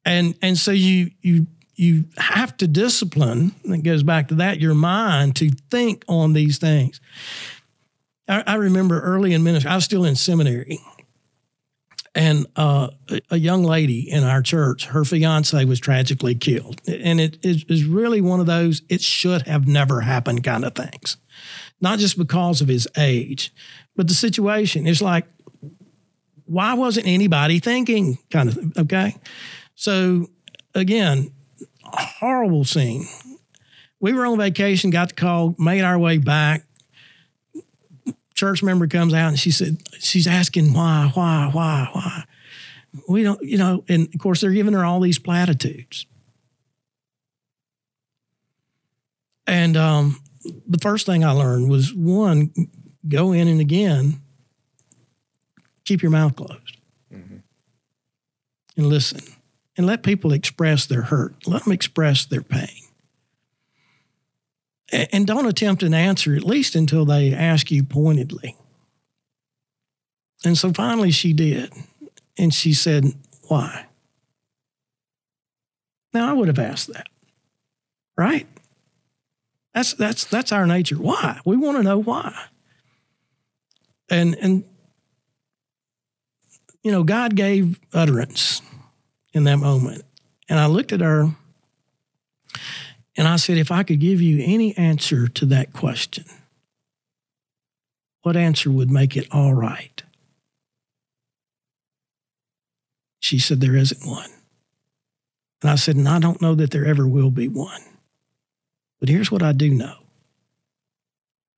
[0.05, 4.59] And and so you you you have to discipline, and it goes back to that,
[4.59, 7.01] your mind to think on these things.
[8.27, 10.81] I, I remember early in ministry, I was still in seminary
[12.19, 12.89] and uh,
[13.31, 18.21] a- young lady in our church, her fiance was tragically killed, and it is really
[18.21, 21.17] one of those it should have never happened kind of things,
[21.81, 23.55] not just because of his age,
[23.95, 24.89] but the situation.
[24.89, 25.27] It's like,
[26.45, 28.19] why wasn't anybody thinking?
[28.33, 29.15] Kind of okay.
[29.77, 30.27] So
[30.75, 31.31] again,
[31.85, 33.07] horrible scene.
[34.01, 36.65] We were on vacation, got the call, made our way back
[38.39, 42.25] church member comes out and she said, she's asking why, why, why, why.
[43.09, 46.07] We don't, you know, and of course they're giving her all these platitudes.
[49.47, 50.21] And um,
[50.67, 52.53] the first thing I learned was one,
[53.09, 54.23] go in and again,
[55.85, 56.77] keep your mouth closed
[57.11, 57.43] and
[58.77, 59.21] listen
[59.77, 61.47] and let people express their hurt.
[61.47, 62.88] Let them express their pain
[64.93, 68.57] and don't attempt an answer at least until they ask you pointedly.
[70.45, 71.73] And so finally she did.
[72.39, 73.13] And she said,
[73.49, 73.87] Why?
[76.15, 77.07] Now I would have asked that.
[78.17, 78.47] Right?
[79.75, 80.97] That's that's that's our nature.
[80.97, 81.41] Why?
[81.45, 82.35] We want to know why.
[84.11, 84.65] And and
[86.83, 88.63] you know, God gave utterance
[89.33, 90.03] in that moment.
[90.49, 91.35] And I looked at her
[93.19, 96.25] And I said, if I could give you any answer to that question,
[98.23, 100.05] what answer would make it all right?
[103.19, 104.31] She said, There isn't one.
[105.63, 107.83] And I said, And I don't know that there ever will be one.
[109.01, 109.97] But here's what I do know.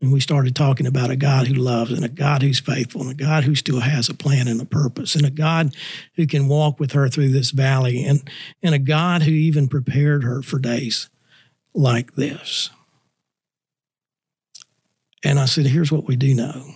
[0.01, 3.11] And we started talking about a God who loves and a God who's faithful and
[3.11, 5.77] a God who still has a plan and a purpose and a God
[6.15, 8.27] who can walk with her through this valley and,
[8.63, 11.10] and a God who even prepared her for days
[11.75, 12.71] like this.
[15.25, 16.75] And I said, here's what we do know.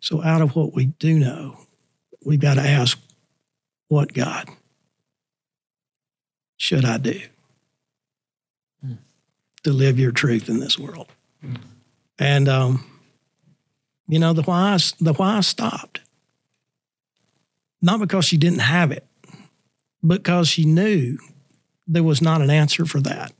[0.00, 1.56] So, out of what we do know,
[2.24, 2.98] we've got to ask,
[3.88, 4.48] what God
[6.56, 7.20] should I do
[8.84, 8.98] Mm.
[9.62, 11.06] to live your truth in this world?
[12.18, 12.84] And, um,
[14.08, 16.00] you know, the why, the why stopped,
[17.80, 19.06] not because she didn't have it,
[20.04, 21.18] because she knew
[21.86, 23.32] there was not an answer for that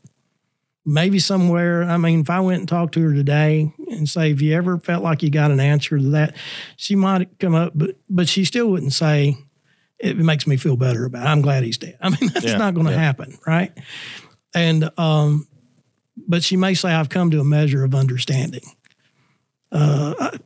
[0.85, 1.85] maybe somewhere.
[1.85, 4.78] I mean, if I went and talked to her today and say, "Have you ever
[4.78, 6.35] felt like you got an answer to that?"
[6.76, 9.37] She might come up, but but she still wouldn't say,
[9.99, 11.26] "It makes me feel better about.
[11.26, 11.28] It.
[11.30, 12.99] I'm glad he's dead." I mean, that's Yeah, not going to yeah.
[12.99, 13.72] happen, right?
[14.55, 15.47] And um,
[16.28, 18.64] but she may say, "I've come to a measure of understanding."
[19.70, 20.39] Uh, I,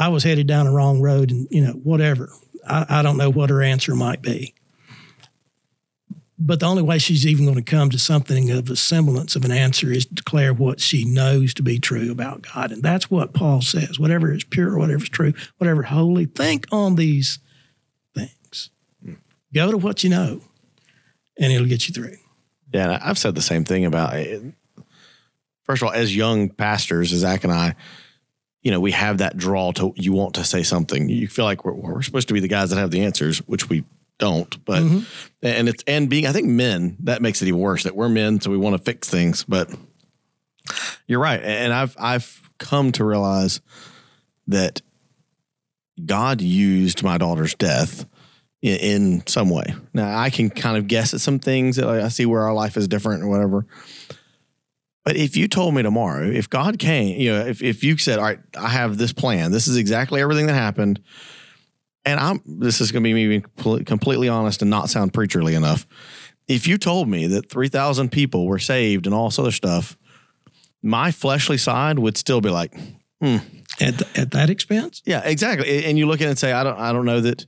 [0.00, 2.30] I was headed down a wrong road, and you know, whatever.
[2.68, 4.52] I, I don't know what her answer might be
[6.38, 9.44] but the only way she's even going to come to something of a semblance of
[9.44, 12.72] an answer is to declare what she knows to be true about God.
[12.72, 16.96] And that's what Paul says whatever is pure, whatever is true, whatever holy, think on
[16.96, 17.38] these
[18.14, 18.70] things.
[19.54, 20.42] Go to what you know,
[21.38, 22.16] and it'll get you through.
[22.72, 24.42] Yeah, I've said the same thing about it.
[25.64, 27.74] First of all, as young pastors, as Zach and I,
[28.62, 31.08] you know, we have that draw to you want to say something.
[31.08, 33.68] You feel like we're, we're supposed to be the guys that have the answers, which
[33.68, 33.84] we
[34.18, 34.64] don't.
[34.64, 35.04] But Mhm.
[35.42, 38.40] and it's and being I think men that makes it even worse that we're men,
[38.40, 39.44] so we want to fix things.
[39.44, 39.70] But
[41.06, 43.60] you're right, and I've I've come to realize
[44.48, 44.80] that
[46.04, 48.06] God used my daughter's death
[48.62, 49.74] in, in some way.
[49.94, 52.76] Now I can kind of guess at some things that I see where our life
[52.76, 53.66] is different or whatever.
[55.04, 58.18] But if you told me tomorrow, if God came, you know, if, if you said,
[58.18, 61.00] all right, I have this plan, this is exactly everything that happened.
[62.06, 65.54] And I'm, this is going to be me being completely honest and not sound preacherly
[65.54, 65.86] enough.
[66.46, 69.98] If you told me that 3,000 people were saved and all this other stuff,
[70.82, 72.72] my fleshly side would still be like,
[73.20, 73.38] hmm.
[73.78, 75.02] At, th- at that expense?
[75.04, 75.84] yeah, exactly.
[75.84, 77.44] And you look at it and say, I don't, I don't know that,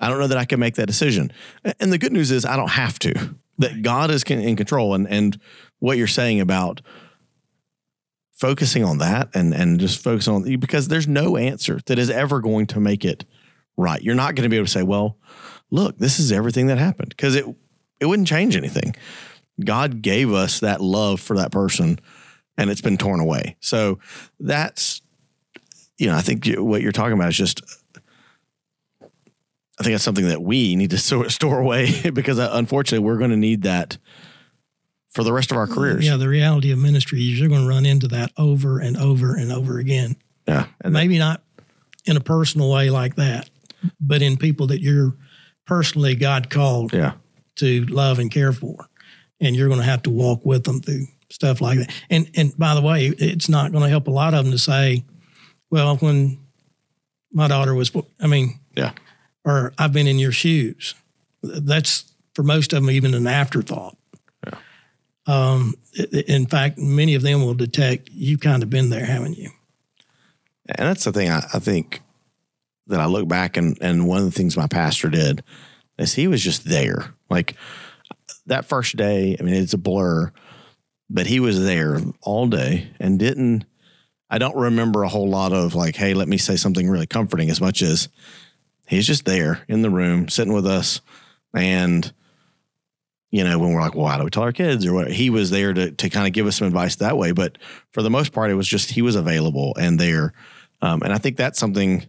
[0.00, 1.30] I don't know that I can make that decision.
[1.78, 3.36] And the good news is, I don't have to.
[3.58, 5.38] That God is in control, and and
[5.80, 6.80] what you're saying about
[8.32, 12.40] focusing on that and and just focusing on because there's no answer that is ever
[12.40, 13.24] going to make it
[13.78, 14.02] right.
[14.02, 15.16] You're not going to be able to say, well,
[15.70, 17.46] look, this is everything that happened because it
[18.00, 18.94] it wouldn't change anything.
[19.64, 21.98] God gave us that love for that person,
[22.58, 23.56] and it's been torn away.
[23.60, 23.98] So
[24.38, 25.00] that's
[25.98, 27.60] you know, I think what you're talking about is just,
[29.02, 33.18] I think that's something that we need to store, store away because uh, unfortunately we're
[33.18, 33.98] going to need that
[35.10, 36.06] for the rest of our careers.
[36.06, 39.34] Yeah, the reality of ministry is you're going to run into that over and over
[39.34, 40.16] and over again.
[40.46, 40.66] Yeah.
[40.80, 41.42] And Maybe not
[42.04, 43.50] in a personal way like that,
[44.00, 45.14] but in people that you're
[45.66, 47.12] personally God called yeah.
[47.56, 48.88] to love and care for.
[49.40, 51.92] And you're going to have to walk with them through stuff like that.
[52.10, 54.58] And and by the way, it's not going to help a lot of them to
[54.58, 55.04] say,
[55.70, 56.38] well, when
[57.32, 58.92] my daughter was, I mean, Yeah.
[59.44, 60.94] or I've been in your shoes.
[61.42, 63.96] That's for most of them even an afterthought.
[64.46, 64.58] Yeah.
[65.26, 65.74] Um,
[66.26, 69.50] in fact, many of them will detect you've kind of been there, haven't you?
[70.66, 72.00] And that's the thing I, I think
[72.88, 75.42] that I look back and, and one of the things my pastor did
[75.98, 77.14] is he was just there.
[77.30, 77.54] Like
[78.46, 80.32] that first day, I mean, it's a blur,
[81.10, 83.64] but he was there all day and didn't,
[84.30, 87.50] I don't remember a whole lot of like, hey, let me say something really comforting
[87.50, 88.08] as much as
[88.86, 91.00] he's just there in the room sitting with us.
[91.54, 92.12] And,
[93.30, 95.10] you know, when we're like, well, how do we tell our kids or what?
[95.10, 97.32] He was there to, to kind of give us some advice that way.
[97.32, 97.58] But
[97.92, 100.32] for the most part, it was just he was available and there.
[100.80, 102.06] Um, and I think that's something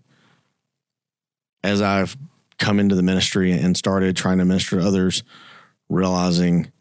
[1.63, 2.17] as I've
[2.57, 5.23] come into the ministry and started trying to minister to others,
[5.89, 6.71] realizing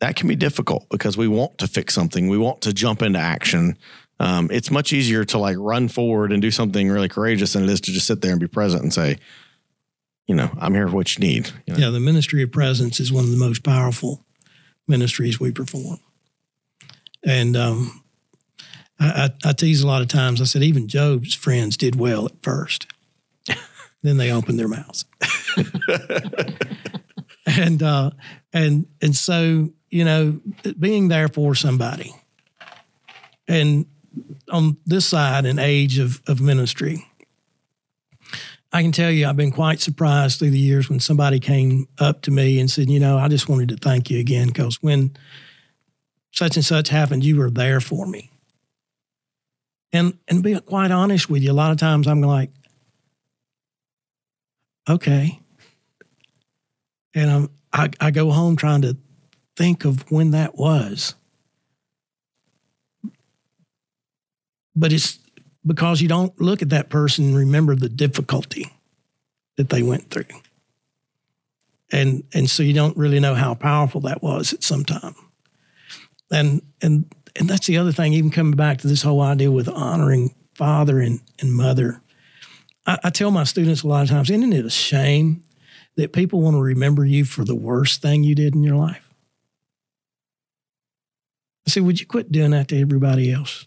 [0.00, 3.18] that can be difficult because we want to fix something, we want to jump into
[3.18, 3.76] action.
[4.18, 7.70] Um, it's much easier to like run forward and do something really courageous than it
[7.70, 9.18] is to just sit there and be present and say,
[10.26, 11.48] you know, I'm here for what you need.
[11.66, 11.80] You know?
[11.80, 14.24] Yeah, the ministry of presence is one of the most powerful
[14.86, 15.98] ministries we perform.
[17.24, 18.02] And um,
[18.98, 20.40] I, I, I tease a lot of times.
[20.40, 22.86] I said even Job's friends did well at first,
[24.02, 25.04] then they opened their mouths.
[27.46, 28.10] and uh,
[28.52, 30.40] and and so you know,
[30.80, 32.12] being there for somebody.
[33.46, 33.86] And
[34.50, 37.06] on this side and age of, of ministry,
[38.72, 42.22] I can tell you I've been quite surprised through the years when somebody came up
[42.22, 45.14] to me and said, you know, I just wanted to thank you again because when
[46.30, 48.30] such and such happened, you were there for me.
[49.92, 52.48] And and be quite honest with you, a lot of times I'm like,
[54.88, 55.40] okay.
[57.14, 58.96] And I'm I, I go home trying to
[59.56, 61.14] think of when that was.
[64.74, 65.18] But it's
[65.64, 68.70] because you don't look at that person and remember the difficulty
[69.56, 70.24] that they went through.
[71.90, 75.14] And and so you don't really know how powerful that was at some time.
[76.30, 77.06] And and
[77.36, 81.00] and that's the other thing, even coming back to this whole idea with honoring father
[81.00, 82.01] and, and mother.
[82.86, 85.44] I, I tell my students a lot of times, isn't it a shame
[85.96, 89.08] that people want to remember you for the worst thing you did in your life?
[91.66, 93.66] I say, would you quit doing that to everybody else?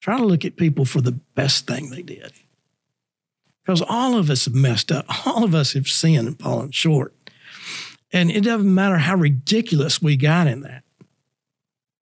[0.00, 2.32] Try to look at people for the best thing they did.
[3.64, 5.04] Because all of us have messed up.
[5.26, 7.14] All of us have sinned and fallen short.
[8.12, 10.84] And it doesn't matter how ridiculous we got in that.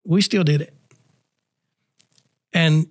[0.05, 0.75] We still did it.
[2.53, 2.87] And,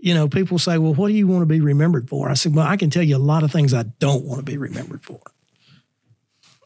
[0.00, 2.30] you know, people say, well, what do you want to be remembered for?
[2.30, 4.44] I said, well, I can tell you a lot of things I don't want to
[4.44, 5.20] be remembered for.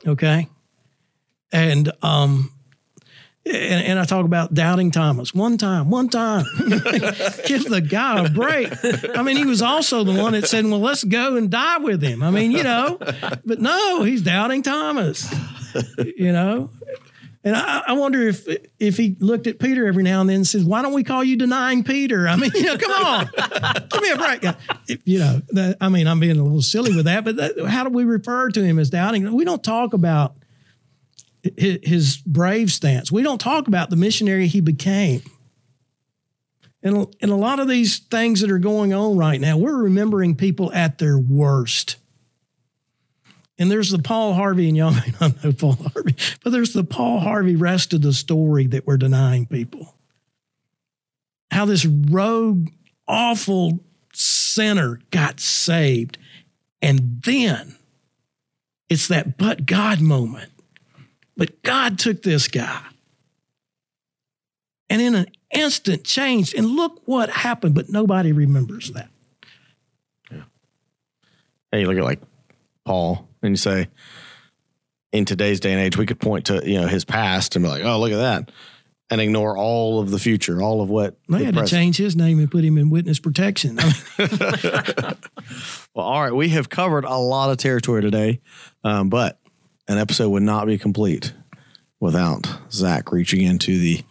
[0.07, 0.49] Okay.
[1.53, 2.51] And um,
[3.47, 5.35] and, and, I talk about doubting Thomas.
[5.35, 6.47] One time, one time.
[7.47, 8.72] Give the guy a break.
[9.14, 12.03] I mean, he was also the one that said, well, let's go and die with
[12.03, 12.22] him.
[12.22, 12.99] I mean, you know,
[13.45, 15.32] but no, he's doubting Thomas,
[15.99, 16.70] you know.
[17.45, 20.47] And I, I, wonder if if he looked at Peter every now and then and
[20.47, 23.30] says, "Why don't we call you denying Peter?" I mean, you know, come on,
[23.90, 24.45] give me a break.
[25.05, 27.84] You know, that, I mean, I'm being a little silly with that, but that, how
[27.84, 29.30] do we refer to him as doubting?
[29.34, 30.36] We don't talk about
[31.57, 33.12] his brave stance.
[33.12, 35.22] We don't talk about the missionary he became.
[36.82, 40.36] And, and a lot of these things that are going on right now, we're remembering
[40.36, 41.97] people at their worst.
[43.59, 46.85] And there's the Paul Harvey, and y'all may not know Paul Harvey, but there's the
[46.85, 49.95] Paul Harvey rest of the story that we're denying people.
[51.51, 52.71] How this rogue,
[53.07, 53.81] awful
[54.13, 56.19] sinner got saved.
[56.83, 57.77] And then
[58.91, 60.51] it's that but God moment
[61.37, 62.83] but God took this guy
[64.89, 66.55] and in an instant changed.
[66.55, 69.09] And look what happened, but nobody remembers that.
[70.31, 70.43] Yeah.
[71.73, 72.21] Hey, look at like
[72.85, 73.88] Paul and you say,
[75.12, 77.68] in today's day and age, we could point to you know his past and be
[77.68, 78.51] like, "Oh, look at that,"
[79.11, 81.68] and ignore all of the future, all of what they had present.
[81.68, 83.76] to change his name and put him in witness protection.
[84.18, 85.16] well,
[85.95, 88.40] all right, we have covered a lot of territory today,
[88.82, 89.38] um, but
[89.86, 91.32] an episode would not be complete
[92.01, 94.03] without Zach reaching into the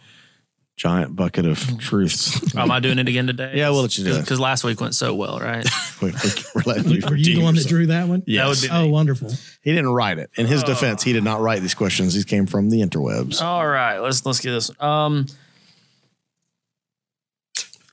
[0.76, 1.78] giant bucket of mm.
[1.78, 2.56] truths.
[2.56, 3.52] Oh, am I doing it again today?
[3.54, 4.20] Yeah, we'll let you do it.
[4.20, 5.66] Because last week went so well, right?
[6.02, 8.22] we, are letting you Were you the one that drew that one?
[8.26, 8.48] Yeah.
[8.48, 8.66] Yes.
[8.70, 9.30] oh, wonderful.
[9.62, 10.30] He didn't write it.
[10.36, 10.66] In his oh.
[10.66, 12.14] defense, he did not write these questions.
[12.14, 13.40] These came from the interwebs.
[13.40, 14.70] All right, let's let's get this.
[14.80, 15.26] Um,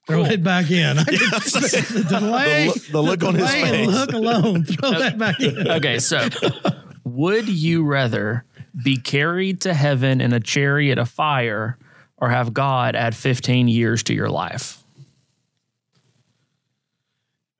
[0.08, 0.32] Throw cool.
[0.32, 0.98] it back in.
[0.98, 3.88] the delay, the, the look the on his face.
[3.88, 4.64] Look alone.
[4.66, 5.70] Throw that back in.
[5.70, 6.28] Okay, so
[7.04, 8.46] would you rather
[8.84, 11.78] be carried to heaven in a chariot of fire
[12.22, 14.82] or have God add 15 years to your life?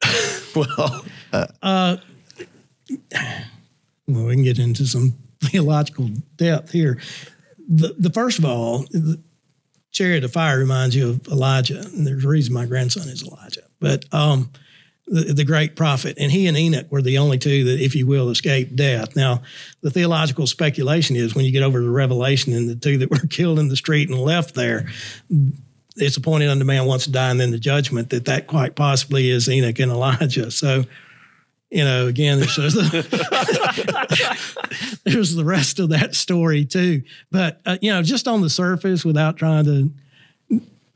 [0.56, 1.98] well, uh, uh,
[4.08, 7.00] well, we can get into some theological depth here.
[7.68, 9.20] The, the first of all, the
[9.92, 13.64] chariot of fire reminds you of Elijah, and there's a reason my grandson is Elijah.
[13.80, 14.52] But um,
[15.08, 18.08] the, the, great prophet, and he and Enoch were the only two that, if you
[18.08, 19.16] will, escaped death.
[19.16, 19.42] Now,
[19.82, 23.28] the theological speculation is when you get over to Revelation and the two that were
[23.28, 24.88] killed in the street and left there,
[25.98, 29.30] it's appointed unto man once to die and then the judgment that that quite possibly
[29.30, 30.50] is Enoch and Elijah.
[30.52, 30.86] So,
[31.70, 33.08] you know, again, there's the,
[35.06, 37.04] there's the rest of that story too.
[37.32, 39.92] But uh, you know, just on the surface, without trying to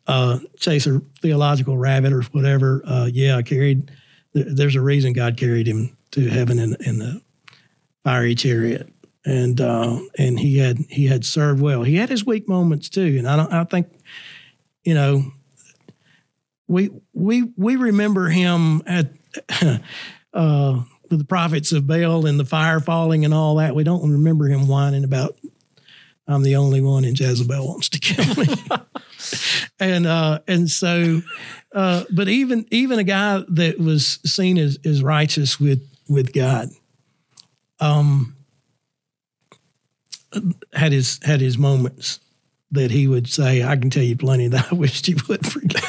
[0.07, 3.91] uh, chase a theological rabbit or whatever, uh, yeah, carried
[4.35, 7.21] there's a reason God carried him to heaven in, in the
[8.03, 8.91] fiery chariot,
[9.25, 11.83] and uh, and he had he had served well.
[11.83, 13.87] He had his weak moments too, and I don't I think
[14.83, 15.23] you know
[16.67, 19.11] we we we remember him at
[20.33, 23.75] uh, the prophets of Baal and the fire falling and all that.
[23.75, 25.37] We don't remember him whining about
[26.27, 28.53] I'm the only one and Jezebel wants to kill me.
[29.79, 31.21] and uh, and so
[31.75, 36.69] uh, but even even a guy that was seen as, as righteous with with God,
[37.81, 38.35] um,
[40.73, 42.21] had his had his moments
[42.71, 45.83] that he would say, "I can tell you plenty that I wished you would forget."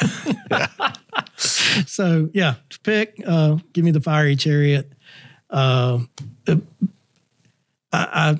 [1.37, 4.91] so yeah, to pick, uh, give me the fiery chariot.
[5.49, 5.99] Uh,
[6.49, 6.57] I,
[7.93, 8.39] I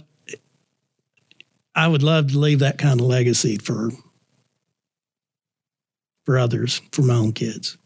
[1.78, 3.92] I would love to leave that kind of legacy for
[6.26, 7.78] for others, for my own kids.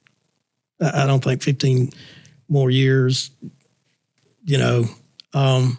[0.82, 1.92] I, I don't think 15
[2.48, 3.30] more years,
[4.44, 4.86] you know,
[5.34, 5.78] um,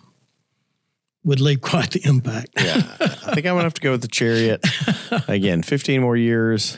[1.24, 2.50] would leave quite the impact.
[2.56, 4.64] yeah, I think I'm gonna have to go with the chariot
[5.28, 5.62] again.
[5.62, 6.76] 15 more years.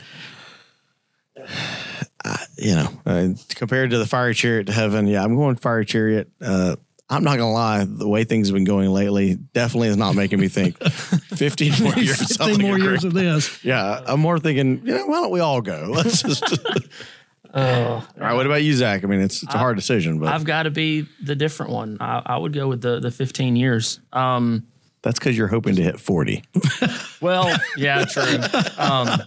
[2.23, 5.85] Uh, you know, uh, compared to the fiery chariot to heaven, yeah, I'm going fiery
[5.85, 6.31] chariot.
[6.41, 6.77] Uh,
[7.09, 10.39] I'm not gonna lie, the way things have been going lately definitely is not making
[10.39, 12.37] me think 15 more years.
[12.37, 13.63] 15 more years of this.
[13.63, 15.91] Yeah, I'm more thinking, you know, why don't we all go?
[15.95, 16.43] Let's just.
[17.53, 19.03] Uh, all right, what about you, Zach?
[19.03, 21.97] I mean, it's it's a hard decision, but I've got to be the different one.
[21.99, 23.99] I, I would go with the the 15 years.
[24.11, 24.65] Um,
[25.03, 26.43] that's because you're hoping to hit 40.
[27.21, 28.39] well, yeah, true.
[28.79, 29.21] Um,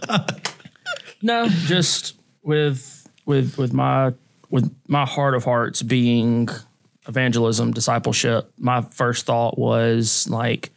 [1.21, 4.13] no, just with with with my
[4.49, 6.49] with my heart of hearts being
[7.09, 8.49] evangelism, discipleship.
[8.57, 10.69] My first thought was like,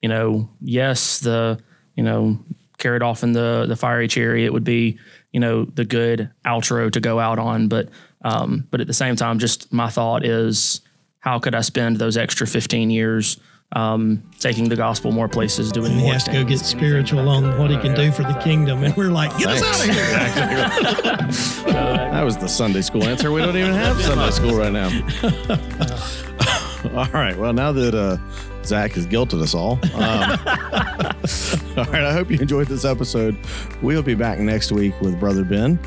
[0.00, 1.58] you know, yes, the
[1.96, 2.38] you know
[2.76, 4.98] carried off in the the fiery chariot would be
[5.32, 7.88] you know the good outro to go out on, but
[8.22, 10.80] um, but at the same time, just my thought is
[11.20, 13.40] how could I spend those extra 15 years
[13.72, 17.28] um, taking the gospel more places, doing And he more has to go get spiritual
[17.28, 18.82] on what he can do for the kingdom.
[18.82, 20.08] And we're like, get us out of here.
[22.18, 23.30] That was the Sunday school answer.
[23.30, 24.86] We don't even have Sunday school right now.
[26.96, 27.38] all right.
[27.38, 28.16] Well, now that uh,
[28.64, 29.92] Zach has guilted us all, um,
[31.78, 32.04] all right.
[32.04, 33.36] I hope you enjoyed this episode.
[33.82, 35.78] We'll be back next week with Brother Ben.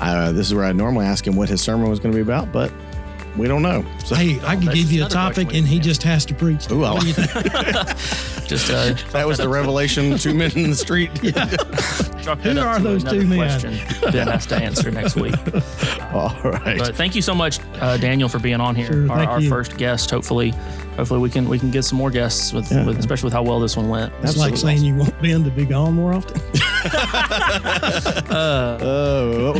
[0.00, 2.22] Uh, this is where I normally ask him what his sermon was going to be
[2.22, 2.70] about, but
[3.36, 3.84] we don't know.
[4.04, 6.70] So, Hey, I could give you a topic and he we- just has to preach.
[6.70, 7.30] Ooh, I What do you think?
[8.50, 10.18] Just uh, that was the revelation.
[10.18, 11.10] Two men in the street.
[11.22, 13.38] chalk Who are those two men?
[13.38, 13.78] question
[14.12, 15.34] Ben has to answer next week.
[16.12, 16.78] all right.
[16.78, 18.86] But thank you so much, uh, Daniel, for being on here.
[18.86, 20.10] Sure, our our first guest.
[20.10, 20.50] Hopefully,
[20.96, 22.84] hopefully we can we can get some more guests with, Yeah.
[22.86, 24.12] with especially with how well this one went.
[24.22, 26.40] That's like saying you want Ben to be gone more often.
[28.32, 29.54] Oh.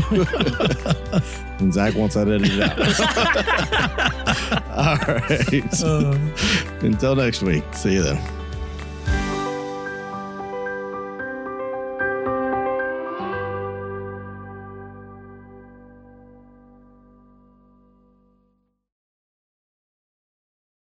[1.58, 2.78] and Zach wants that edited out.
[4.70, 6.82] All right.
[6.82, 7.64] Until next week.
[7.72, 8.39] See you then.